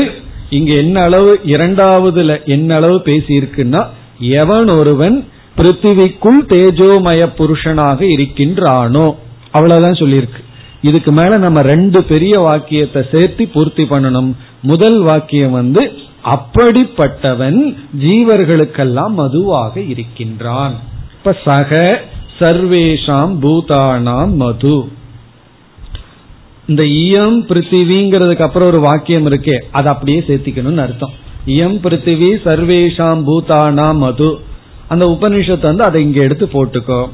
[0.49, 3.81] இங்க என்ன அளவு இரண்டாவதுல என்ன அளவு பேசி இருக்குன்னா
[4.19, 5.17] எவன் ஒருவன்
[5.57, 9.05] பிருத்திவிக்குள் தேஜோமய புருஷனாக இருக்கின்றானோ
[9.51, 10.41] அவ்வளவுதான் சொல்லியிருக்கு.
[10.81, 14.31] இதுக்கு மேல நம்ம ரெண்டு பெரிய வாக்கியத்தை சேர்த்து பூர்த்தி பண்ணணும்.
[14.61, 15.83] முதல் வாக்கியம் வந்து
[16.33, 17.59] அப்படிப்பட்டவன்
[18.01, 20.75] ஜீவர்களுக்கெல்லாம் மதுவாக இருக்கின்றான்.
[21.17, 22.01] இப்ப சக
[22.39, 24.77] சர்வேஷாம் பூதானாம் மது.
[26.67, 31.13] இந்த இயம் பிருத்திவிங்கிறதுக்கு அப்புறம் ஒரு வாக்கியம் இருக்கே அதை அப்படியே சேர்த்திக்கணும்னு அர்த்தம்.
[31.47, 34.39] இயம் பிருத்திவி சர்வேஷாம் பூதானாம் மது.
[34.87, 37.09] அந்த உபனிஷத்தை வந்து அதை இங்க எடுத்து போட்டுக்கோ.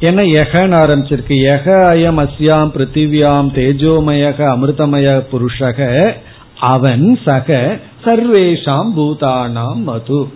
[0.00, 1.36] ஏன்னா எகன்னு ஆரம்பிச்சிருக்கு?
[1.56, 6.12] எக அயம் அஸ்யாம் பிருத்திவியாம் தேஜோமயக அமிர்தமய புருஷக
[6.60, 10.28] அவன் சக சர்வேஷாம் பூதானாம் மது.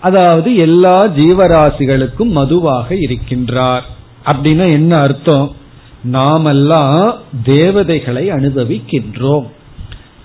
[0.00, 3.86] அதாவது எல்லா ஜீவராசிகளுக்கும் மதுவாக இருக்கின்றார்.
[4.24, 5.64] அப்படின்னா என்ன அர்த்தம்?
[6.02, 9.46] நாமெல்லாம் தேவதைகளை அனுபவிக்கின்றோம்.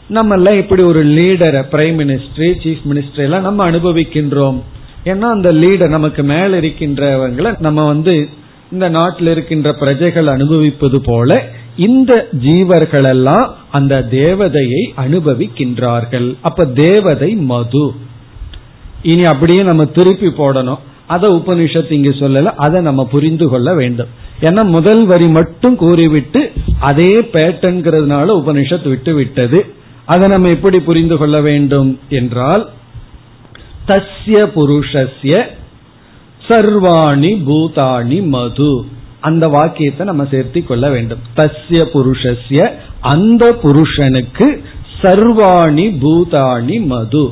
[0.07, 4.61] நம்ம எல்லாம் இப்படி ஒரு லீடரை பிரைம் மினிஸ்டர் சீஃப் மினிஸ்டர் எல்லாம் நம்ம அனுபவிக்கின்றோம்.
[5.05, 8.29] ஏன்னா அந்த லீடர் நமக்கு மேல இருக்கின்றவங்களை நம்ம வந்து
[8.71, 16.35] இந்த நாட்டில் இருக்கின்ற பிரஜைகள் அனுபவிப்பது போல இந்த ஜீவர்கள் எல்லாம் அந்த தேவதையை அனுபவிக்கின்றார்கள்.
[16.41, 17.93] அப்ப தேவதை மது.
[19.03, 20.77] இனி அப்படியே நம்ம திருப்பி போடணும்.
[21.15, 22.49] அதை உபனிஷத்து இங்கு சொல்லல.
[22.65, 24.11] அதை நம்ம புரிந்து கொள்ள வேண்டும்.
[24.41, 26.41] ஏன்னா முதல் வரி மட்டும் கூறிவிட்டு
[26.89, 29.59] அதே பேட்டன்கிறதுனால உபனிஷத் விட்டு விட்டது
[30.05, 32.63] அதை நம்ம எப்படி புரிந்து கொள்ள வேண்டும் என்றால்
[33.87, 35.35] தஸ்ய புருஷஸ்ய
[36.47, 38.71] சர்வாணி பூதாணி மது.
[39.19, 41.21] அந்த வாக்கியத்தை நம்ம சேர்த்தி கொள்ள வேண்டும்.
[41.37, 42.59] தஸ்ய புருஷஸ்ய
[43.13, 44.47] அந்த புருஷனுக்கு
[45.01, 47.23] சர்வாணி பூதாணி மது.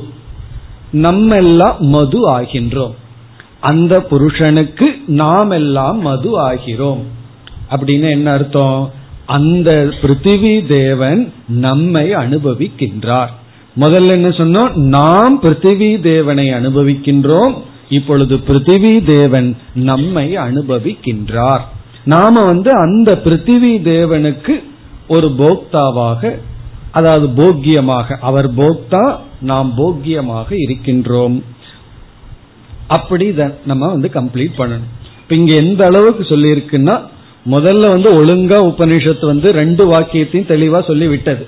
[1.04, 2.94] நம்மெல்லாம் மது ஆகின்றோம்.
[3.60, 7.02] அந்த புருஷனுக்கு நாம் எல்லாம் மது ஆகிறோம்.
[7.70, 8.92] அப்படின்னு என்ன அர்த்தம்?
[9.26, 13.28] அந்த பிருத்திவி தேவன் நம்மை அனுபவிக்கின்றார்.
[13.76, 14.74] முதல்ல என்ன சொன்னோம்?
[14.74, 17.54] நாம் பிருத்திவி தேவனை அனுபவிக்கின்றோம்.
[17.88, 21.60] இப்பொழுது பிருத்திவி தேவன் நம்மை அனுபவிக்கின்றார்.
[22.04, 24.62] நாம வந்து அந்த பிருத்திவி தேவனுக்கு
[25.08, 26.38] ஒரு போக்தாவாக
[26.90, 31.42] அதாவது போக்கியமாக அவர் போக்தா நாம் போக்கியமாக இருக்கின்றோம்.
[32.96, 33.26] அப்படி
[33.70, 34.90] நம்ம வந்து கம்ப்ளீட் பண்ணணும்.
[35.22, 36.96] இப்ப இங்க எந்த அளவுக்கு சொல்லியிருக்குன்னா
[37.54, 41.44] முதல்ல வந்து ஒழுங்கா உபனிஷத்து வந்து ரெண்டு வாக்கியத்தையும் தெளிவா சொல்லி விட்டது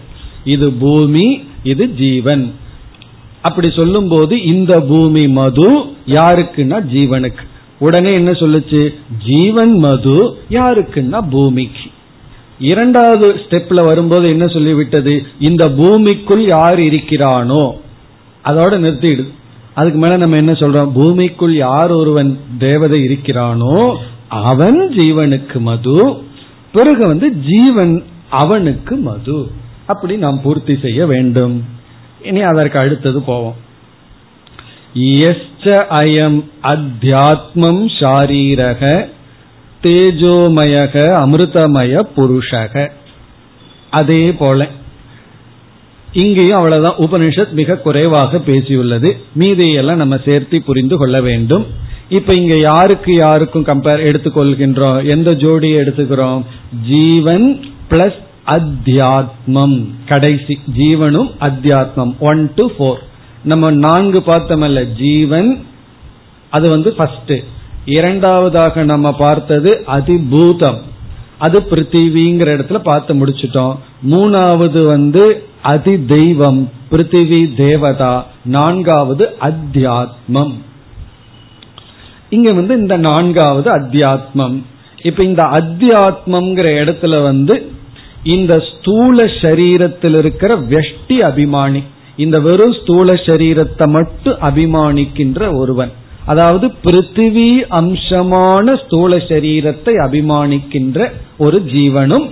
[0.55, 1.27] இது பூமி
[1.73, 2.45] இது ஜீவன்.
[3.49, 5.69] அப்படி சொல்லும் போது இந்த பூமி மது
[6.17, 7.45] யாருக்குன்னா ஜீவனுக்கு.
[7.87, 8.81] உடனே என்ன சொல்லுச்சு?
[9.27, 10.17] ஜீவன் மது
[10.59, 11.87] யாருக்குன்னா பூமிக்கு.
[12.71, 15.15] இரண்டாவது ஸ்டெப்ல வரும்போது என்ன சொல்லிவிட்டது?
[15.49, 17.65] இந்த பூமிக்குள் யார் இருக்கிறானோ
[18.45, 19.33] அதோட நிறுத்திடுது
[19.75, 20.93] அதுக்கு மேல நம்ம என்ன சொல்றோம்?
[20.93, 23.97] பூமிக்குள் யார் ஒருவன் தேவதை இருக்கிறானோ
[24.29, 26.17] அவன் ஜீவனுக்கு மது.
[26.73, 29.51] பிறகு வந்து ஜீவன் அவனுக்கு மது.
[29.87, 31.65] அப்படி நாம் பூர்த்தி செய்ய வேண்டும்.
[32.23, 33.57] இனி அதற்கு அடுத்தது போவோம்.
[35.65, 39.09] அயம் அத்தியாத்மம் ஷாரீரக
[39.83, 42.91] தேஜோமயக அமிர்தமய புருஷக.
[43.91, 44.69] அதே போல
[46.13, 46.95] இங்கேயும் அவ்வளவுதான்.
[46.99, 49.19] உபனிஷத் மிக குறைவாக பேசியுள்ளது.
[49.33, 51.67] மீதியெல்லாம் நம்ம சேர்த்து புரிந்து கொள்ள வேண்டும்.
[52.09, 55.07] இப்ப இங்க யாருக்கு யாருக்கும் கம்பேர் எடுத்துக்கொள்கின்றோம்?
[55.07, 56.43] எந்த ஜோடியை எடுத்துக்கிறோம்?
[56.89, 58.15] ஜீவன் பிளஸ்
[58.47, 59.87] அத்தியாத்மம்.
[60.07, 60.59] கடைசி.
[60.79, 62.19] ஜீவனும் அத்தியாத்மம்.
[62.19, 63.03] ஒன் டு போர்
[63.45, 64.95] நம்ம நான்கு பார்த்தோமல்ல.
[64.97, 65.65] ஜீவன்
[66.51, 67.33] அது வந்து ஃபர்ஸ்ட்
[67.85, 70.79] இரண்டாவதாக நம்ம பார்த்தது அதிபூதம்.
[71.43, 73.77] அது பிருத்திவிங்கிற இடத்துல பார்த்து முடிச்சிட்டோம்.
[74.11, 75.23] மூணாவது வந்து
[75.63, 78.13] அதி தெய்வம் பிருத்திவி தேவதா.
[78.45, 80.55] நான்காவது அத்தியாத்மம்.
[82.29, 84.57] இங்க வந்து இந்த நான்காவது அத்தியாத்மம்.
[85.03, 87.55] இப்ப இந்த அத்தியாத்மம்ங்கிற இடத்துல வந்து
[88.37, 91.83] இந்த ஸ்தூல சரீரத்தில் இருக்கிற வெஷ்டி அபிமானி
[92.17, 95.93] இந்த வெறும் ஸ்தூல சரீரத்தை மட்டும் அபிமானிக்கின்ற ஒருவன்.
[96.27, 102.27] அதாவது பிருத்திவி அம்சமான ஸ்தூல சரீரத்தை அபிமானிக்கின்ற ஒரு ஜீவனும்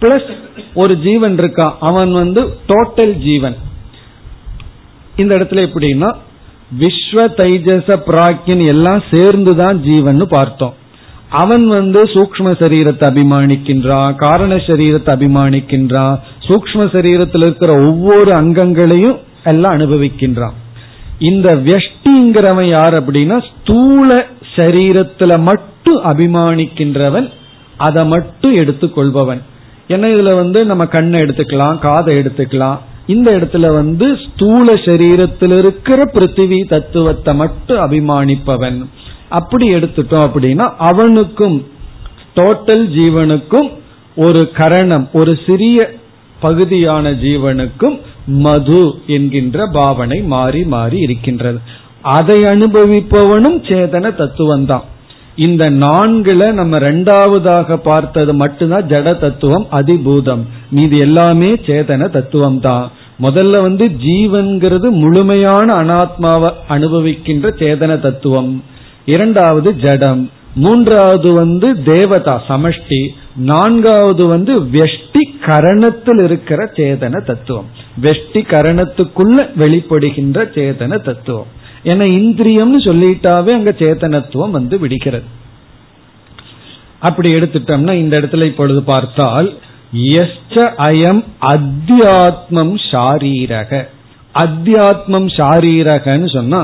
[0.00, 0.30] பிளஸ்
[0.74, 3.56] ஒரு ஜீவன் இருக்கான் அவன் வந்து டோட்டல் ஜீவன்.
[5.16, 6.10] இந்த இடத்துல எப்படின்னா
[6.80, 10.74] விஸ்வ தைஜச பிராக்கின் எல்லாம் சேர்ந்துதான் ஜீவன் பார்த்தோம்.
[11.28, 16.16] அவன் வந்து சூக்ம சரீரத்தை அபிமானிக்கின்றான் காரண சரீரத்தை அபிமானிக்கின்றான்
[16.48, 20.56] சூக்ம சரீரத்தில் இருக்கிற ஒவ்வொரு அங்கங்களையும் எல்லாம் அனுபவிக்கின்றான்.
[21.18, 27.28] இந்த வெஷ்டிங்கிறவன் யார் அப்படின்னா ஸ்தூல சரீரத்துல மட்டும் அபிமானிக்கின்றவன்
[27.76, 29.40] அதை மட்டும் எடுத்துக்கொள்பவன்.
[29.88, 32.78] ஏன்னா இதுல வந்து நம்ம கண்ணை எடுத்துக்கலாம் காதை எடுத்துக்கலாம்.
[33.06, 38.84] இந்த இடத்துல வந்து ஸ்தூல சரீரத்தில் இருக்கிற பிருத்திவி தத்துவத்தை மட்டும் அபிமானிப்பவன்.
[39.28, 41.66] அப்படி எடுத்துட்டோம் அப்படின்னா அவனுக்கும்
[42.36, 43.68] டோட்டல் ஜீவனுக்கும்
[44.16, 45.90] ஒரு கரணம் ஒரு சிறிய
[46.40, 51.58] பகுதியான ஜீவனுக்கும் மது என்கின்ற பாவனை மாறி மாறி இருக்கின்றது.
[52.00, 54.82] அதை அனுபவிப்பவனும் சேதன தத்துவம் தான்
[55.36, 60.42] இந்த நான்குல நம்ம ரெண்டாவதாக பார்த்தது மட்டும்தான் ஜட தத்துவம் அதிபூதம்.
[60.70, 68.62] மீது எல்லாமே சேதன தத்துவம் தான் முதல்ல வந்து ஜீவன்கிறது முழுமையான அனாத்மாவை அனுபவிக்கின்ற சேதன தத்துவம்.
[69.04, 70.30] இரண்டாவது ஜடம்.
[70.54, 73.08] மூன்றாவது வந்து தேவதா சமஷ்டி.
[73.36, 75.07] நான்காவது வந்து வெஷ்டி
[75.48, 77.68] கரணத்தில் இருக்கிற சேதன தத்துவம்.
[78.02, 81.50] வெஷ்டி கரணத்துக்குள்ள வெளிப்படுகின்ற சேதன தத்துவம்.
[81.84, 85.28] ஏன்னா இந்திரியம்னு சொல்லிட்டாவே அங்க சேத்தனத்துவம் வந்து விடுகிறது.
[87.00, 89.48] அப்படி எடுத்துட்டோம்னா இந்த இடத்துல இப்பொழுது பார்த்தால்
[89.94, 90.54] எஸ்ச
[90.86, 91.22] அயம்
[91.52, 93.70] அத்தியாத்மம் ஷாரீரக.
[94.38, 96.60] அத்தியாத்மம் ஷாரீரகன்னு சொன்னா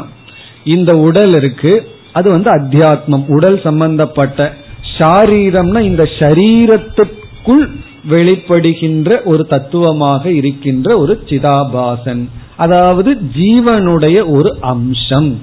[0.65, 1.73] இந்த உடல் இருக்கு
[2.13, 3.25] அது வந்து அத்தியாத்மம்.
[3.27, 4.53] உடல் சம்பந்தப்பட்ட
[4.99, 7.65] ஷாரீரம்னா இந்த ஷரீரத்துக்குள்
[8.11, 12.29] வெளிப்படுகின்ற ஒரு தத்துவமாக இருக்கின்ற ஒரு சிதாபாசன்.
[12.57, 15.43] அதாவது ஜீவனுடைய ஒரு அம்சம்.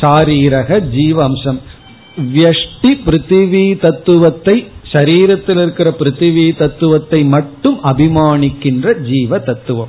[0.00, 1.60] சாரீரக ஜீவ அம்சம்
[2.34, 9.88] வியஷ்டி பிருத்திவி தத்துவத்தை சரீரத்தில் இருக்கிற பிருத்திவி தத்துவத்தை மட்டும் அபிமானிக்கின்ற ஜீவ தத்துவம்.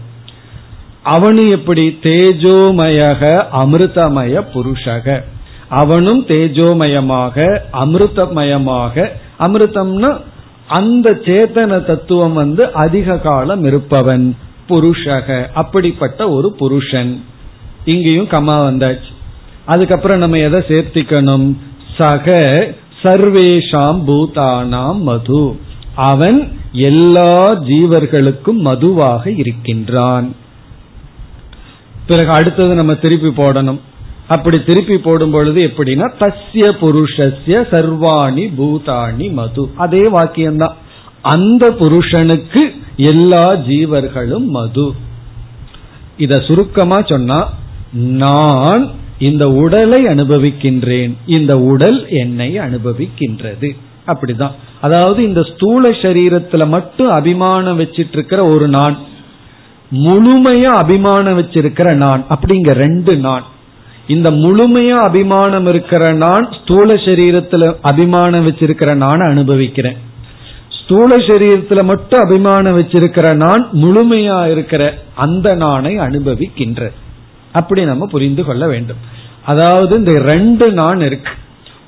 [1.05, 1.97] அவனு எப்படி?
[2.01, 5.23] தேஜோமயக அமிர்தமய புருஷக.
[5.67, 9.07] அவனும் தேஜோமயமாக அமிர்தமயமாக.
[9.39, 10.17] அமிர்தம்னா
[10.67, 14.37] அந்த சேத்தன தத்துவம் வந்து அதிக காலம் இருப்பவன்
[14.69, 17.23] புருஷக அப்படிப்பட்ட ஒரு புருஷன்.
[17.85, 19.13] இங்கேயும் கமா வந்தாச்சு.
[19.65, 21.55] அதுக்கப்புறம் நம்ம எதை சேர்த்திக்கணும்?
[21.97, 22.33] சக
[23.03, 25.59] சர்வேஷாம் பூதானாம் மது.
[25.95, 30.35] அவன் எல்லா ஜீவர்களுக்கும் மதுவாக இருக்கின்றான்.
[32.07, 33.79] பிறகு அடுத்தது நம்ம திருப்பி போடணும்.
[34.27, 39.69] அப்படி திருப்பி போடும் பொழுது எப்படின்னா தஸ்ய புருஷஸ்ய சர்வாணி பூதாணி மது.
[39.75, 40.73] அதே வாக்கியம்தான்.
[41.21, 44.91] அந்த புருஷனுக்கு எல்லா ஜீவர்களும் மது.
[46.17, 47.53] இத சுருக்கமா சொன்னா
[47.91, 51.13] நான் இந்த உடலை அனுபவிக்கின்றேன்.
[51.25, 53.75] இந்த உடல் என்னை அனுபவிக்கின்றது.
[54.07, 54.51] அப்படிதான்.
[54.81, 58.97] அதாவது இந்த ஸ்தூல சரீரத்துல மட்டும் அபிமானம் வச்சிட்டு இருக்கிற ஒரு நான்
[59.91, 63.43] முழுமையா அபிமானம் வச்சிருக்கிற நான் அப்படிங்க ரெண்டு நான்.
[64.07, 69.97] இந்த முழுமையா அபிமானம் இருக்கிற நான் ஸ்தூல சரீரத்துல அபிமானம் வச்சிருக்கிற நான் அனுபவிக்கிறேன்.
[70.83, 76.91] ஸ்தூல சரீரத்துல மட்டும் அபிமானம் வச்சிருக்கிற நான் முழுமையா இருக்கிற அந்த நானை அனுபவிக்கின்ற.
[77.51, 78.97] அப்படி நம்ம புரிந்து கொள்ள வேண்டும்.
[79.45, 81.31] அதாவது இந்த ரெண்டு நான் இருக்கு.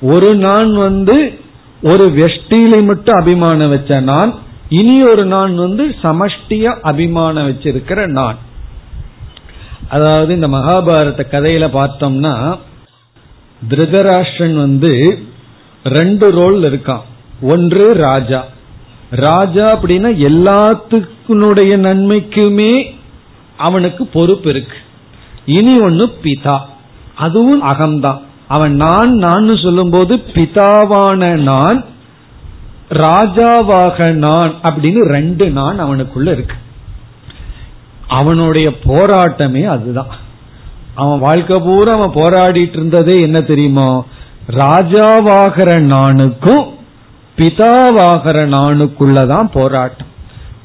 [0.00, 1.38] ஒரு நான் வந்து
[1.82, 4.34] ஒரு வெஷ்டியில மட்டும் அபிமானம் வச்ச நான்
[4.68, 8.38] இனி ஒரு நான் வந்து சமஷ்டிய அபிமானம் வச்சிருக்கிற நான்.
[9.88, 12.58] அதாவது இந்த மகாபாரத கதையில பார்த்தோம்னா
[13.68, 15.22] திருதராஷ்டிரன் வந்து
[15.84, 17.00] ரெண்டு ரோல் இருக்கான்.
[17.40, 18.44] ஒன்று ராஜா.
[19.10, 22.94] ராஜா அப்படின்னா எல்லாத்துக்குனுடைய நன்மைக்குமே
[23.56, 24.76] அவனுக்கு பொறுப்பு இருக்கு.
[25.44, 26.58] இனி ஒன்னு பிதா.
[27.14, 28.20] அதுவும் அகம்தான்.
[28.48, 31.84] அவன் நான் நான் சொல்லும் போது பிதாவான நான்
[32.90, 36.54] ராஜாவாக நான் அப்படின்னு ரெண்டு நான் அவனுக்குள்ள இருக்கு.
[38.10, 40.14] அவனுடைய போராட்டமே அதுதான்.
[40.94, 44.06] அவன் வாழ்க்கை பூரா அவன் போராடிட்டு இருந்ததே என்ன தெரியுமோ?
[44.50, 46.64] ராஜாவாகிற நானுக்கும்
[47.36, 50.06] பிதாவாகிற நானுக்குள்ளதான் போராட்டம்.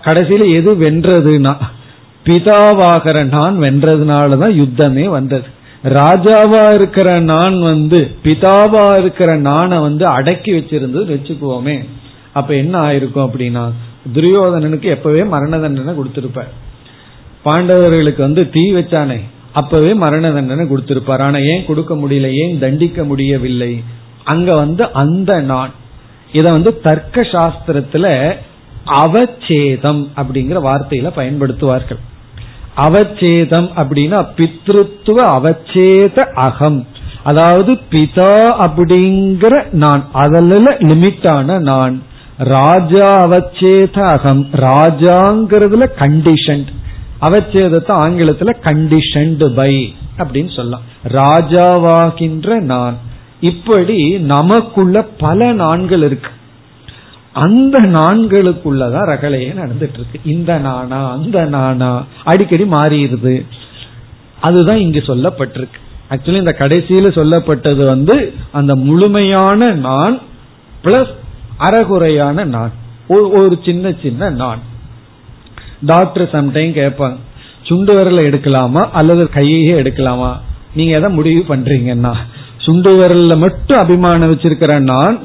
[0.01, 1.55] கடைசியில எது வென்றதுன்னா
[2.25, 5.47] பிதாவாகிற நான் வென்றதுனாலதான் யுத்தமே வந்தது.
[5.83, 11.89] ராஜாவா இருக்கிற நான் வந்து பிதாவா இருக்கிற நானை வந்து அடக்கி வச்சிருந்தது வச்சுக்குவோமே.
[12.33, 13.71] அப்ப என்ன ஆயிருக்கும் அப்படின்னா
[14.13, 16.51] துரியோதனனுக்கு எப்பவே மரண தண்டனை கொடுத்திருப்பார்.
[17.45, 19.19] பாண்டவர்களுக்கு வந்து தீ வச்சானே
[19.53, 21.21] அப்பவே மரண தண்டனை கொடுத்திருப்பார்.
[21.21, 22.31] ஆனா ஏன் கொடுக்க முடியல?
[22.33, 23.83] ஏன் தண்டிக்க முடியவில்லை?
[24.23, 25.71] அங்க வந்து அந்த நான்
[26.31, 28.35] இத வந்து தர்க்க சாஸ்திரத்துல
[29.03, 32.01] அவச்சேதம் அப்படிங்கிற வார்த்தையில பயன்படுத்துவார்கள்.
[32.77, 36.87] அவச்சேதம் அப்படின்னா பித்ருத்துவ அவச்சேத அகம்.
[37.23, 38.33] அதாவது பிதா
[38.65, 42.03] அப்படிங்கிற நான் அதில் லிமிட்டான நான்.
[42.37, 44.47] ராஜா அவச்சேத அகம்.
[44.51, 46.65] ராஜாங்கிறதுல கண்டிஷன்
[47.29, 50.81] அவச்சேதத்தை ஆங்கிலத்துல கண்டிஷன்டு பை அப்படின்னு சொல்லலாம்.
[51.07, 52.97] ராஜாவாகின்ற நான்.
[53.39, 56.29] இப்படி நமக்குள்ள பல நான்கள் இருக்கு.
[57.33, 63.45] அந்த நான்களுக்குள்ளதான் ரகலையே நடந்துட்டு இருக்கு இந்த நானா அந்த நானா அடிக்கடி மாறிடுது.
[64.41, 65.83] அதுதான் இங்கு சொல்லப்பட்டிருக்கு.
[66.09, 70.19] ஆக்சுவலி இந்த கடைசியில சொல்லப்பட்டது வந்து அந்த முழுமையான நான்
[70.83, 71.13] பிளஸ்
[71.57, 72.71] அறகுறையான நான்.
[73.07, 74.59] ஒரு சின்ன சின்ன நான்.
[75.85, 77.17] டாக்டர் சம்டைம் கேட்பாங்க
[77.69, 80.31] சுண்டு விரல எடுக்கலாமா அல்லது கையே எடுக்கலாமா?
[80.77, 82.13] நீங்க எதை முடிவு பண்றீங்கன்னா
[82.65, 85.15] சுண்டு விரல்ல மட்டும் அபிமானம் வச்சிருக்கிறேன் நான்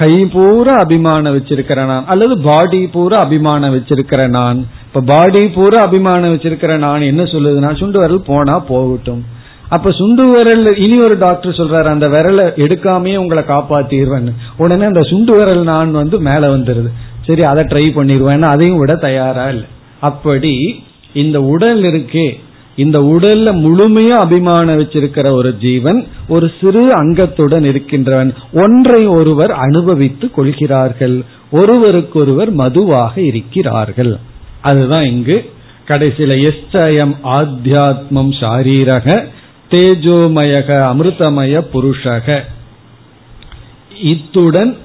[0.00, 4.58] கை பூரா அபிமானம் வச்சிருக்கிற நான் அல்லது பாடி பூரா அபிமானம் வச்சிருக்கிற நான்.
[4.86, 9.22] இப்ப பாடி பூரா அபிமானம் வச்சிருக்கிற நான் என்ன சொல்லுதுன்னா சுண்டு விரல் போனா போகட்டும்.
[9.68, 14.34] அப்ப சுண்டு விரல் இனி ஒரு டாக்டர் சொல்றாரு அந்த விரலை எடுக்காமே உங்களை காப்பாத்திடுவேன்னு.
[14.56, 16.92] உடனே அந்த சுண்டு விரல் நான் வந்து மேல வந்துருது.
[17.26, 19.68] சரி அதை ட்ரை பண்ணிடுவேன் அதையும் விட தயாரா இல்லை.
[20.00, 22.40] அப்படி இந்த உடல் இருக்கே.
[22.76, 31.22] இந்த உடல்ல முழுமையா அபிமானம் வச்சிருக்கிற ஒரு ஜீவன் ஒரு சிறு அங்கத்துடன் இருக்கின்றவன் ஒன்றை ஒருவர் அனுபவித்துக் கொள்கிறார்கள்.
[31.50, 34.18] ஒருவருக்கொருவர் மதுவாக இருக்கிறார்கள்.
[34.60, 35.50] அதுதான் இங்கு
[35.88, 39.24] கடைசியில எஸ்டயம் ஆத்தியாத்மம் சாரீரக
[39.70, 42.40] தேஜோமயக அமிர்தமய புருஷக.
[44.02, 44.76] இத்துடன்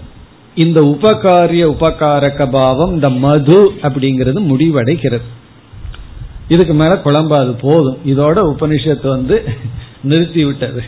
[0.55, 5.21] இந்த உபகாரிய உபகாரக பாவம் இந்த மது அப்படிங்கிறது முடிவடைகிறது.
[6.47, 7.97] இதுக்கு மேல குழம்பாது போதும்.
[8.05, 9.43] இதோட உபனிஷத்து வந்து
[10.03, 10.81] நிறுத்தி விட்டது.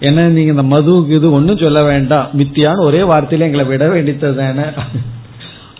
[0.00, 2.28] ஏன்னா நீங்க இந்த மதுவுக்கு இது ஒன்றும் சொல்ல வேண்டாம்.
[2.38, 4.68] மித்தியான்னு ஒரே வார்த்தையில எங்களை விட வேண்டித்தது தானே.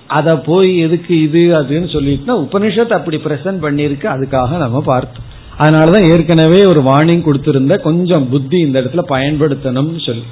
[0.07, 5.29] அதை போய் எதுக்கு இது அதுன்னு சொல்லிட்டு உபனிஷத்து அப்படி பிரசன்ட் பண்ணிருக்கு அதுக்காக நம்ம பார்த்தோம்.
[5.59, 10.25] அதனாலதான் ஏற்கனவே ஒரு வார்னிங் கொடுத்திருந்த கொஞ்சம் புத்தி இந்த இடத்துல பயன்படுத்தணும்னு சொல்லி.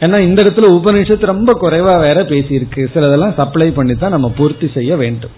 [0.00, 2.86] ஏன்னா இந்த இடத்துல உபனிஷத்து ரொம்ப குறைவா வேற பேசியிருக்கு.
[2.94, 5.30] சிலதெல்லாம் சப்ளை பண்ணி தான் நம்ம பூர்த்தி செய்ய வேண்டும்.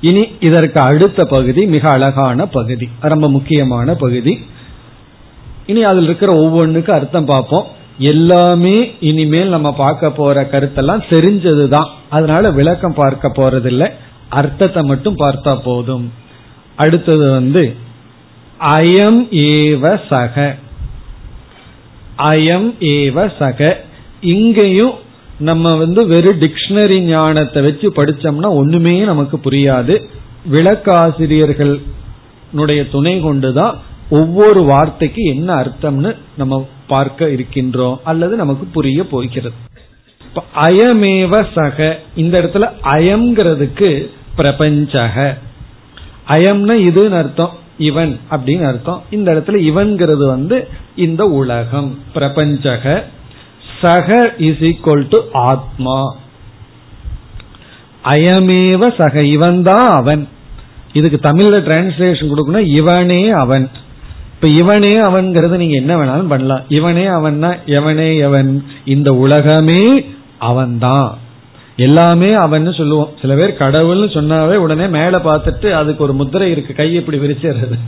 [0.00, 4.46] இனி இதற்கு அடுத்த பகுதி மிக அழகான பகுதி ரொம்ப முக்கியமான பகுதி.
[5.66, 7.66] இனி அதில் இருக்கிற ஒவ்வொன்றுக்கு அர்த்தம் பார்ப்போம்.
[7.98, 11.88] எல்லாமே இனிமேல் நம்ம பார்க்க போற கருத்தெல்லாம் தெரிஞ்சதுதான்.
[12.08, 13.88] அதனால விளக்கம் பார்க்க போறதில்லை.
[14.28, 16.12] அர்த்தத்தை மட்டும் பார்த்தா போதும்.
[16.76, 17.76] அடுத்தது வந்து
[18.60, 20.56] அயம் ஏவ சக.
[22.22, 23.84] அயம் ஏவ சக.
[24.20, 24.92] இங்கேயும்
[25.38, 30.02] நம்ம வந்து வெறும் டிக்ஷனரி ஞானத்தை வச்சு படிச்சோம்னா ஒண்ணுமே நமக்கு புரியாது.
[30.52, 33.78] விளக்காசிரியர்களுடைய துணை கொண்டுதான்
[34.10, 37.96] ஒவ்வொரு வார்த்தைக்கு என்ன அர்த்தம்னு நம்ம பார்க்க இருக்கின்றோம்.
[38.04, 39.54] அல்லது நமக்கு புரிய போகிறது.
[40.56, 41.98] அயமேவ சக.
[42.16, 45.36] இந்த இடத்துல அயம்ங்கிறதுக்கு பிரபஞ்சக.
[46.28, 47.52] அயம்னா இதுன்னு அர்த்தம்.
[47.78, 49.02] இவன் அப்படின்னு அர்த்தம்.
[49.10, 51.98] இந்த இடத்துல இவன்கிறது வந்து இந்த உலகம்.
[52.14, 53.04] பிரபஞ்சக.
[53.80, 56.14] சக இஸ் ஈக்வல் டு ஆத்மா.
[58.04, 60.28] அயமேவ சக இவன் தான் அவன்.
[60.92, 63.70] இதுக்கு தமிழ்ல டிரான்ஸ்லேஷன் கொடுக்கணும் இவனே அவன்.
[64.34, 66.60] இப்ப இவனே அவன்கிறது நீங்க என்ன வேணாலும் பண்ணலாம்.
[66.68, 68.64] இவனே அவன்னா எவனே எவன்.
[68.84, 70.06] இந்த உலகமே
[70.38, 71.18] அவன்தான்.
[71.76, 76.94] எல்லாமே அவன் சொல்லுவோம் சில பேர் கடவுள்னு சொன்னாவே உடனே மேல பார்த்துட்டு அதுக்கு ஒரு முத்திரை இருக்கு கை
[76.94, 77.78] இப்படி விரிச்சிடுறது.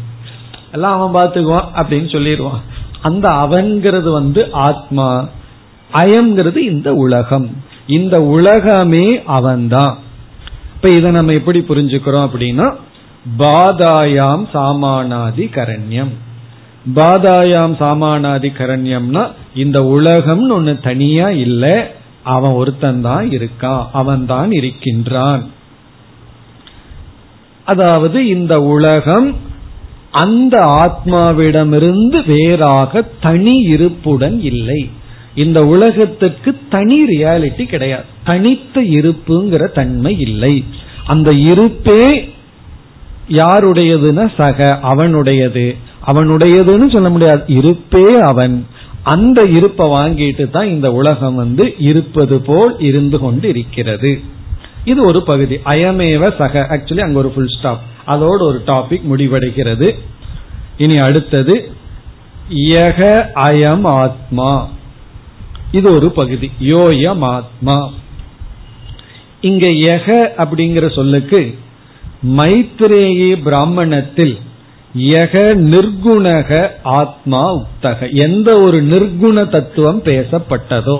[0.73, 2.61] எல்லாம் அவன் பார்த்துக்குவான் அப்படின்னு சொல்லிடுவான்.
[3.03, 5.29] அந்த அவன்கிறது வந்து ஆத்மா.
[5.95, 7.63] அயம்ங்கிறது இந்த உலகம்.
[7.87, 9.99] இந்த உலகமே அவன்தான்.
[10.75, 12.75] இப்ப இதை நம்ம எப்படி புரிஞ்சுக்கிறோம் அப்படின்னா
[13.39, 16.13] பாதாயாம் சாமானாதி கரண்யம்.
[16.95, 21.83] பாதாயாம் சாமானாதி கரண்யம்னா இந்த உலகம்னு ஒன்னு தனியா இல்லை
[22.25, 23.91] அவன் ஒருத்தன் தான் இருக்கா?
[23.93, 25.51] அவன் தான் இருக்கின்றான்.
[27.65, 29.37] அதாவது இந்த உலகம்
[30.11, 34.91] அந்த ஆத்மாவிடமிருந்து வேறாக தனி இருப்புடன் இல்லை.
[35.35, 38.05] இந்த உலகத்திற்கு தனி ரியாலிட்டி கிடையாது.
[38.25, 40.65] தனித்த இருப்புங்கிற தன்மை இல்லை.
[41.07, 42.33] அந்த இருப்பே
[43.29, 45.77] யாருடையதுன்னா சக அவனுடையது.
[46.07, 47.45] அவனுடையதுன்னு சொல்ல முடியாது.
[47.47, 48.67] இருப்பே அவன்.
[49.05, 54.21] அந்த இருப்பை வாங்கிட்டு தான் இந்த உலகம் வந்து இருப்பது போல் இருந்து கொண்டு இருக்கிறது
[54.85, 55.57] இது ஒரு பகுதி.
[55.57, 56.67] அயமேவ சக.
[56.71, 59.99] ஆக்சுவலி அங்க ஒரு ஃபுல் ஸ்டாப் அதோடு ஒரு டாபிக் முடிவடைகிறது.
[60.79, 61.71] இனி அடுத்தது
[62.55, 63.01] யக
[63.35, 64.69] அயம் ஆத்மா.
[65.73, 66.51] இது ஒரு பகுதி.
[66.61, 67.91] யோயம் ஆத்மா.
[69.41, 71.59] இங்க யக அப்படிங்கிற சொல்லுக்கு
[72.37, 74.39] மைத்ரேயி பிராமணத்தில்
[74.99, 78.15] யக நிர்குணக ஆத்மா உக்தக.
[78.15, 80.99] எந்த ஒரு நிர்குண தத்துவம் பேசப்பட்டதோ.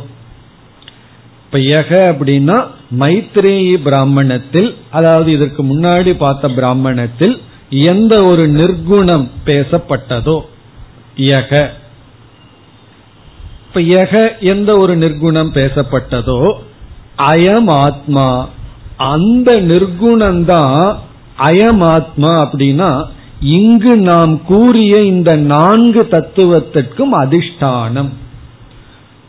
[1.45, 2.67] இப்ப யக அப்படின்னா
[2.99, 7.41] மைத்ரேயி பிராமணத்தில் அதாவது இதற்கு முன்னாடி பார்த்த பிராமணத்தில்
[7.71, 10.41] எந்த ஒரு நிர்குணம் பேசப்பட்டதோ.
[11.17, 11.69] யக.
[13.67, 16.53] இப்ப யக எந்த ஒரு நிர்குணம் பேசப்பட்டதோ.
[17.19, 18.49] அயம் ஆத்மா.
[18.97, 20.97] அந்த நிர்குணம்தான்
[21.39, 23.05] அயம் ஆத்மா அப்படின்னா
[23.41, 28.09] இங்கு நாம் கூறிய இந்த நான்கு தத்துவத்திற்கும் அதிஷ்டானம்.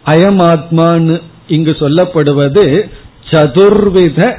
[0.05, 2.89] அயமாத்மான்னு இங்கு சொல்லப்படுவது
[3.29, 4.35] சதுர்வித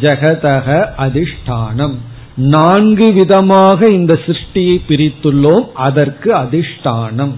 [0.00, 1.94] ஜெகதக அதிஷ்டானம்.
[2.36, 7.32] நான்கு விதமாக இந்த சிருஷ்டியை பிரித்துள்ளோம் அதற்கு அதிஷ்டானம்.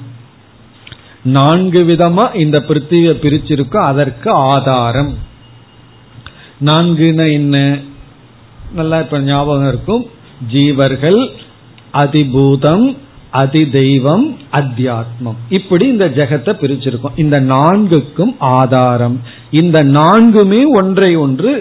[1.23, 5.15] நான்கு விதமா இந்த பிருத்திவியை பிரிச்சிருக்கோம் அதற்கு ஆதாரம்.
[6.65, 7.79] நான்குன என்ன?
[8.75, 10.07] நல்லா இப்ப ஞாபகம் இருக்கும்.
[10.53, 11.31] ஜீவர்கள்
[12.03, 12.87] அதிபூதம்
[13.31, 15.39] அதி தெய்வம் அத்தியாத்மம்.
[15.49, 17.17] இப்படி இந்த ஜெகத்தை பிரிச்சிருக்கோம்.
[17.17, 19.21] இந்த நான்குக்கும் ஆதாரம்.
[19.51, 21.53] இந்த நான்குமே ஒன்றை ஒன்று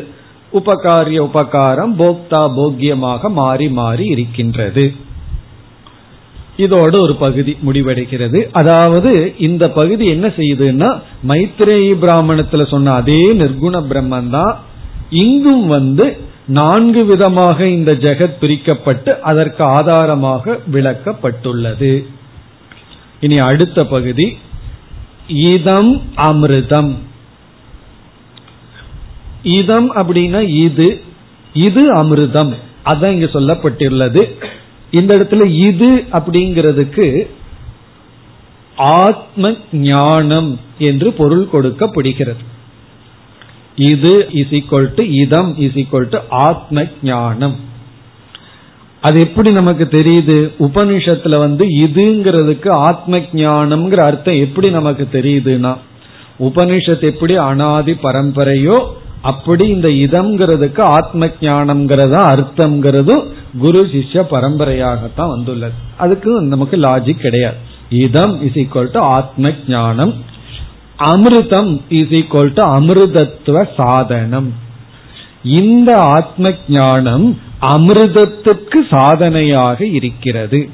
[0.54, 4.94] உபகாரிய உபகாரம் போக்தா போக்கியமாக மாறி மாறி இருக்கின்றது.
[6.58, 8.40] இதோடு ஒரு பகுதி முடிவடைகிறது.
[8.52, 10.90] அதாவது இந்த பகுதி என்ன செய்யுதுன்னா
[11.28, 14.54] மைத்ரேயி பிராமணத்துல சொன்ன அதே நிர்குண பிரம்மன் தான்.
[15.10, 16.06] இங்கும் வந்து
[16.48, 22.06] நான்கு விதமாக இந்த ஜெகத் பிரிக்கப்பட்டு அதற்கு ஆதாரமாக விளக்கப்பட்டுள்ளது.
[23.20, 24.38] இனி அடுத்த பகுதி.
[25.28, 26.96] இதம் அமிர்தம்.
[29.44, 31.02] இதம் அப்படின்னா இது
[31.54, 32.54] இது அமிர்தம்.
[32.86, 34.34] அதான் இங்க சொல்லப்பட்டுள்ளது
[34.92, 37.28] இந்த இடத்துல இது அப்படிங்கிறதுக்கு
[38.76, 42.56] ஆத்ம ஞானம் என்று பொருள் கொடுக்கப்படுகிறது.
[43.78, 44.64] இது இஸ்
[44.98, 47.56] இதம் இஸ் ஆத்ம ஞானம்
[49.02, 50.52] அது எப்படி நமக்கு தெரியுது?
[50.60, 55.78] உபனிஷத்துல வந்து இதுங்கிறதுக்கு ஆத்ம ஞானம்ங்கிற அர்த்தம் எப்படி நமக்கு தெரியுதுன்னா
[56.40, 58.84] உபனிஷத் எப்படி அனாதி பரம்பரையோ
[59.22, 63.26] அப்படி இந்த இதம்ங்கிறதுக்கு ஆத்ம ஞானம்ங்கிறதா அர்த்தம்ங்கிறதும்
[63.58, 65.74] குரு சிஷ்ய பரம்பரையாகத்தான் வந்துள்ளது.
[65.98, 67.58] அதுக்கு நமக்கு லாஜிக் கிடையாது.
[67.90, 70.14] இதம் இஸ் ஈக்வல் டு ஆத்ம ஞானம்
[71.00, 74.54] அமிர்தம் இஸ் ஈக்வல் டு அமிர்தத்துவ சாதனம்.
[75.44, 80.70] இந்த ஆத்ம ஞானம் அமிர்தத்துக்கு சாதனையாக இருக்கிறது.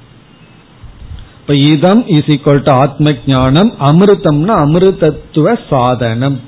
[1.40, 6.40] இப்ப இதம் இஸ் ஈக்வல் டு ஆத்ம ஞானம் அமிர்தம்னா அமிர்தத்துவ சாதனம்.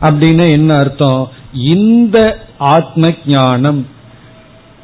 [0.00, 1.30] அப்படின்னு என்ன அர்த்தம்?
[1.52, 3.86] இந்த ஆத்ம ஞானம்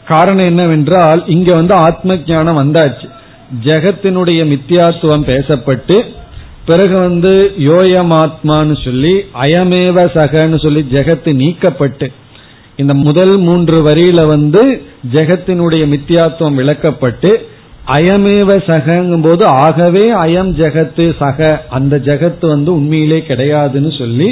[0.04, 3.08] காரணம் என்னவென்றால் இங்க வந்து ஆத்ம ஞானம் வந்தாச்சு.
[3.64, 6.14] ஜெகத்தினுடைய மித்தியாத்துவம் பேசப்பட்டு
[6.64, 7.32] பிறகு வந்து
[7.68, 12.06] யோயமாத்மான்னு சொல்லி அயமேவ சகன்னு சொல்லி ஜெகத்து நீக்கப்பட்டு
[12.78, 14.62] இந்த முதல் மூன்று வரியில வந்து
[15.12, 17.30] ஜெகத்தினுடைய மித்தியாத்துவம் விளக்கப்பட்டு
[17.94, 21.40] அயமேவ சகங்கும் போது ஆகவே அயம் ஜெகத்து சக
[21.70, 24.28] அந்த ஜெகத்து வந்து உண்மையிலே கிடையாதுன்னு சொல்லி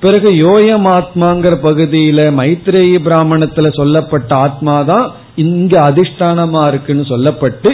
[0.00, 5.06] பிறகு யோயம் ஆத்மாங்கிற பகுதியில மைத்ரேயி பிராமணத்துல சொல்லப்பட்ட ஆத்மா தான்
[5.44, 7.70] இங்க அதிஷ்டானமா இருக்குன்னு சொல்லப்பட்டு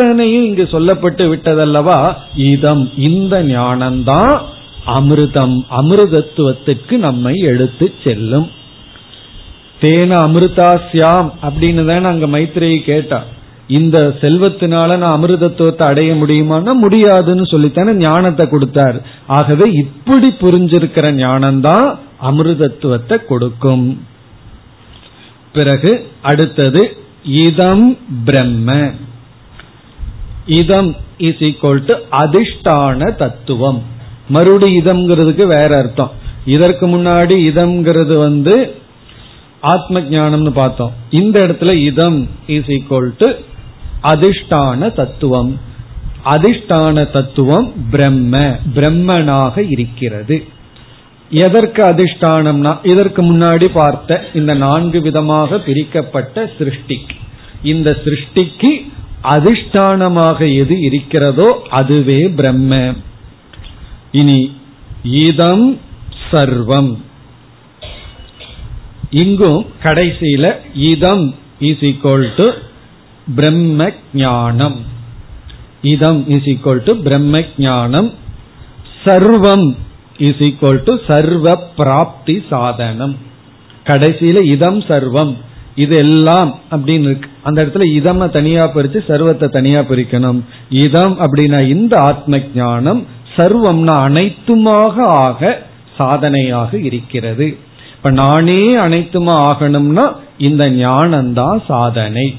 [0.00, 2.14] இத்தனையும் இங்கு சொல்லப்பட்டு விட்டதல்லவா?
[2.34, 4.38] இதம் இந்த ஞானம்தான்
[4.86, 8.46] அமிர்தம் அமிர்தத்துவத்துக்கு நம்மை எடுத்து செல்லும்.
[9.80, 13.22] தேன அமிர்தாசியாம் அப்படின்னு தானே அங்க மைத்ரேயி கேட்டா.
[13.68, 18.98] இந்த செல்வத்தினால நான் அமிர்தத்துவத்தை அடைய முடியுமான்னா முடியாதுன்னு சொல்லித்தானே ஞானத்தை கொடுத்தார்.
[19.26, 21.98] ஆகவே இப்படி புரிஞ்சிருக்கிற ஞானம்தான்
[22.30, 23.86] அமிர்தத்துவத்தை கொடுக்கும்.
[25.52, 25.92] பிறகு
[26.22, 26.96] அடுத்தது
[27.44, 28.80] இதம் பிரம்ம.
[30.46, 33.82] இதம் இஸ் ஈக்வல் டு அதிஷ்டான தத்துவம்.
[34.28, 36.10] மறுபடி இதம்ங்கிறதுக்கு வேற அர்த்தம்.
[36.44, 38.74] இதற்கு முன்னாடி இதம்ங்கிறது வந்து
[39.60, 40.92] ஆத்ம ஞானம்னு பார்த்தோம்.
[41.10, 43.30] இந்த இடத்துல இதம் இஸ் ஈக்வல் டு
[44.02, 45.60] அதிஷ்டான தத்துவம்.
[46.24, 48.58] அதிஷ்டான தத்துவம் பிரம்ம.
[48.74, 50.44] பிரம்மனாக இருக்கிறது.
[51.30, 57.16] எதற்கு அதிஷ்டானம்னா இதற்கு முன்னாடி பார்த்த இந்த நான்கு விதமாக பிரிக்கப்பட்ட சிருஷ்டிக்கு.
[57.62, 58.90] இந்த சிருஷ்டிக்கு
[59.22, 62.94] அதிஷ்டானமாக எது இருக்கிறதோ அதுவே பிரம்ம.
[64.12, 64.56] இனி
[65.02, 65.80] இதம்
[66.30, 66.96] சர்வம்.
[69.10, 72.50] இங்கும் கடைசியில இதம் இஸ் ஈக்வல் டு
[73.34, 74.76] பிரம்ம ஞானம்.
[75.82, 78.14] இதம் இஸ் ஈக்வல் டு பிரம்ம ஞானம்.
[79.04, 79.76] சர்வம்
[80.18, 83.16] இஸ் ஈக்வல் டு சர்வ பிராப்தி சாதனம்.
[83.84, 85.36] கடைசியில இதம் சர்வம்.
[85.74, 87.28] இது எல்லாம் அப்படின்னு இருக்கு.
[87.42, 90.40] அந்த இடத்துல இதம் தனியா பிரிச்சு சர்வத்தை தனியா பிரிக்கணும்.
[90.68, 93.06] இதம் அப்படின்னா இந்த ஆத்ம ஞானம்
[93.36, 95.62] சர்வம்னா அனைத்துமாக ஆக
[95.96, 97.56] சாதனையாக இருக்கிறது.
[97.96, 102.36] இப்ப நானே அனைத்துமா ஆகணும்னா இந்த ஞானம்தான் சாதனை.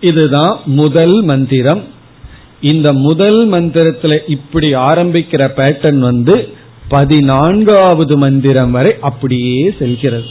[0.00, 1.84] இதுதான் முதல் மந்திரம்.
[2.60, 6.54] இந்த முதல் மந்திரத்துல இப்படி ஆரம்பிக்கிற பேட்டர்ன் வந்து
[6.92, 10.24] பதினான்காவது மந்திரம் வரை அப்படியே செல்கிறது.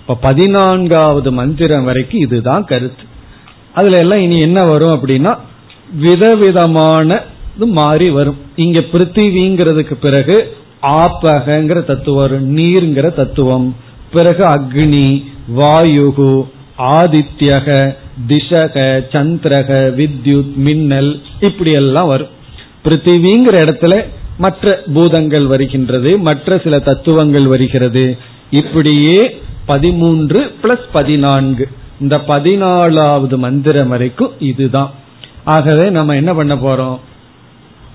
[0.00, 3.02] இப்ப பதினான்காவது மந்திரம் வரைக்கும் இதுதான் கருத்து.
[3.74, 5.38] அதுல எல்லாம் இனி என்ன வரும் அப்படின்னா
[6.00, 7.22] விதவிதமான
[7.56, 8.36] மாறி வரும்.
[8.56, 13.76] இங்க பிருத்திவிங்கிறதுக்கு பிறகு ஆப்பகங்கிற தத்துவம் வரும் நீர்ங்கிற தத்துவம்.
[14.12, 15.24] பிறகு அக்னி
[15.56, 16.46] வாயுகு
[16.78, 17.94] ஆதித்யக
[18.28, 18.76] திசக
[19.12, 22.34] சந்திரக வித்யுத் மின்னல் இப்படி எல்லாம் வரும்.
[22.84, 23.94] பிருத்திவிங்கிற இடத்துல
[24.38, 28.04] மற்ற பூதங்கள் வருகின்றது மற்ற சில தத்துவங்கள் வருகிறது.
[28.50, 31.68] இப்படியே பதிமூன்று பிளஸ் பதினான்கு
[32.00, 34.90] இந்த பதினாலாவது மந்திரம் வரைக்கும் இதுதான்.
[35.44, 36.98] ஆகவே நம்ம என்ன பண்ண போறோம்?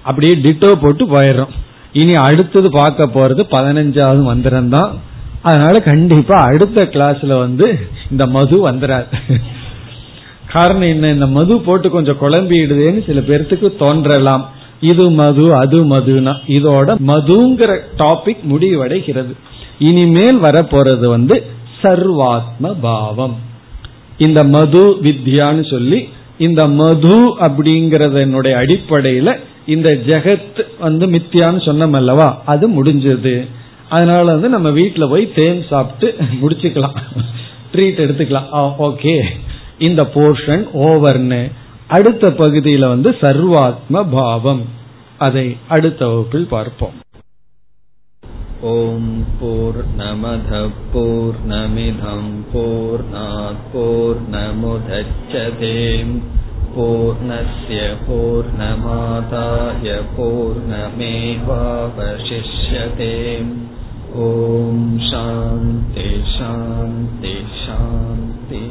[0.03, 1.53] அப்படியே டிட்டோ போட்டு போயிடுறோம்.
[1.93, 4.91] இனி அடுத்தது பார்க்க போறது பதினஞ்சாவது மந்திரம் தான்
[5.41, 7.79] அதனால கண்டிப்பா அடுத்த கிளாஸ்ல வந்து
[8.11, 9.19] இந்த மது வந்துடாது
[10.53, 11.09] காரணம் என்ன?
[11.09, 14.43] இந்த மது போட்டு கொஞ்சம் குழம்பிடுதுன்னு சில பேர்த்துக்கு தோன்றலாம்.
[14.82, 16.34] இது மது அது மதுனா.
[16.47, 19.34] இதோட மதுங்கிற டாபிக் முடிவடைகிறது.
[19.79, 21.45] இனிமேல் வரப்போறது வந்து
[21.84, 23.36] சர்வாத்ம பாவம்.
[24.17, 32.41] இந்த மது வித்யான்னு சொல்லி இந்த மது அப்படிங்கறதனுடைய அடிப்படையில இந்த ஜெகத் வந்து மித்தியான்னு சொன்னோம் அல்லவா?
[32.45, 33.47] அது முடிஞ்சது.
[33.89, 36.95] அதனால வந்து நம்ம வீட்டுல போய் தேன் சாப்பிட்டு முடிச்சுக்கலாம்.
[37.73, 38.73] ட்ரீட் எடுத்துக்கலாம்.
[38.79, 39.23] ஓகே
[39.79, 41.51] இந்த போர்ஷன் ஓவர்னு
[41.91, 44.63] அடுத்த பகுதியில் வந்து சர்வாத்ம பாவம்.
[45.17, 46.93] அதை அடுத்த வகுப்பில் பார்ப்போம்.
[48.61, 53.03] ஓம் போர் நமத போர் நமிதம் போர்
[53.73, 56.15] போர் நமுதச்சதேம்
[56.75, 59.85] பூர்ணய பூர்ணமாதாய
[60.17, 63.17] பூர்ணமேவாவசிஷ்யதே
[64.27, 67.35] ஓம் சாந்தி சாந்தி
[67.65, 68.63] சாந்தி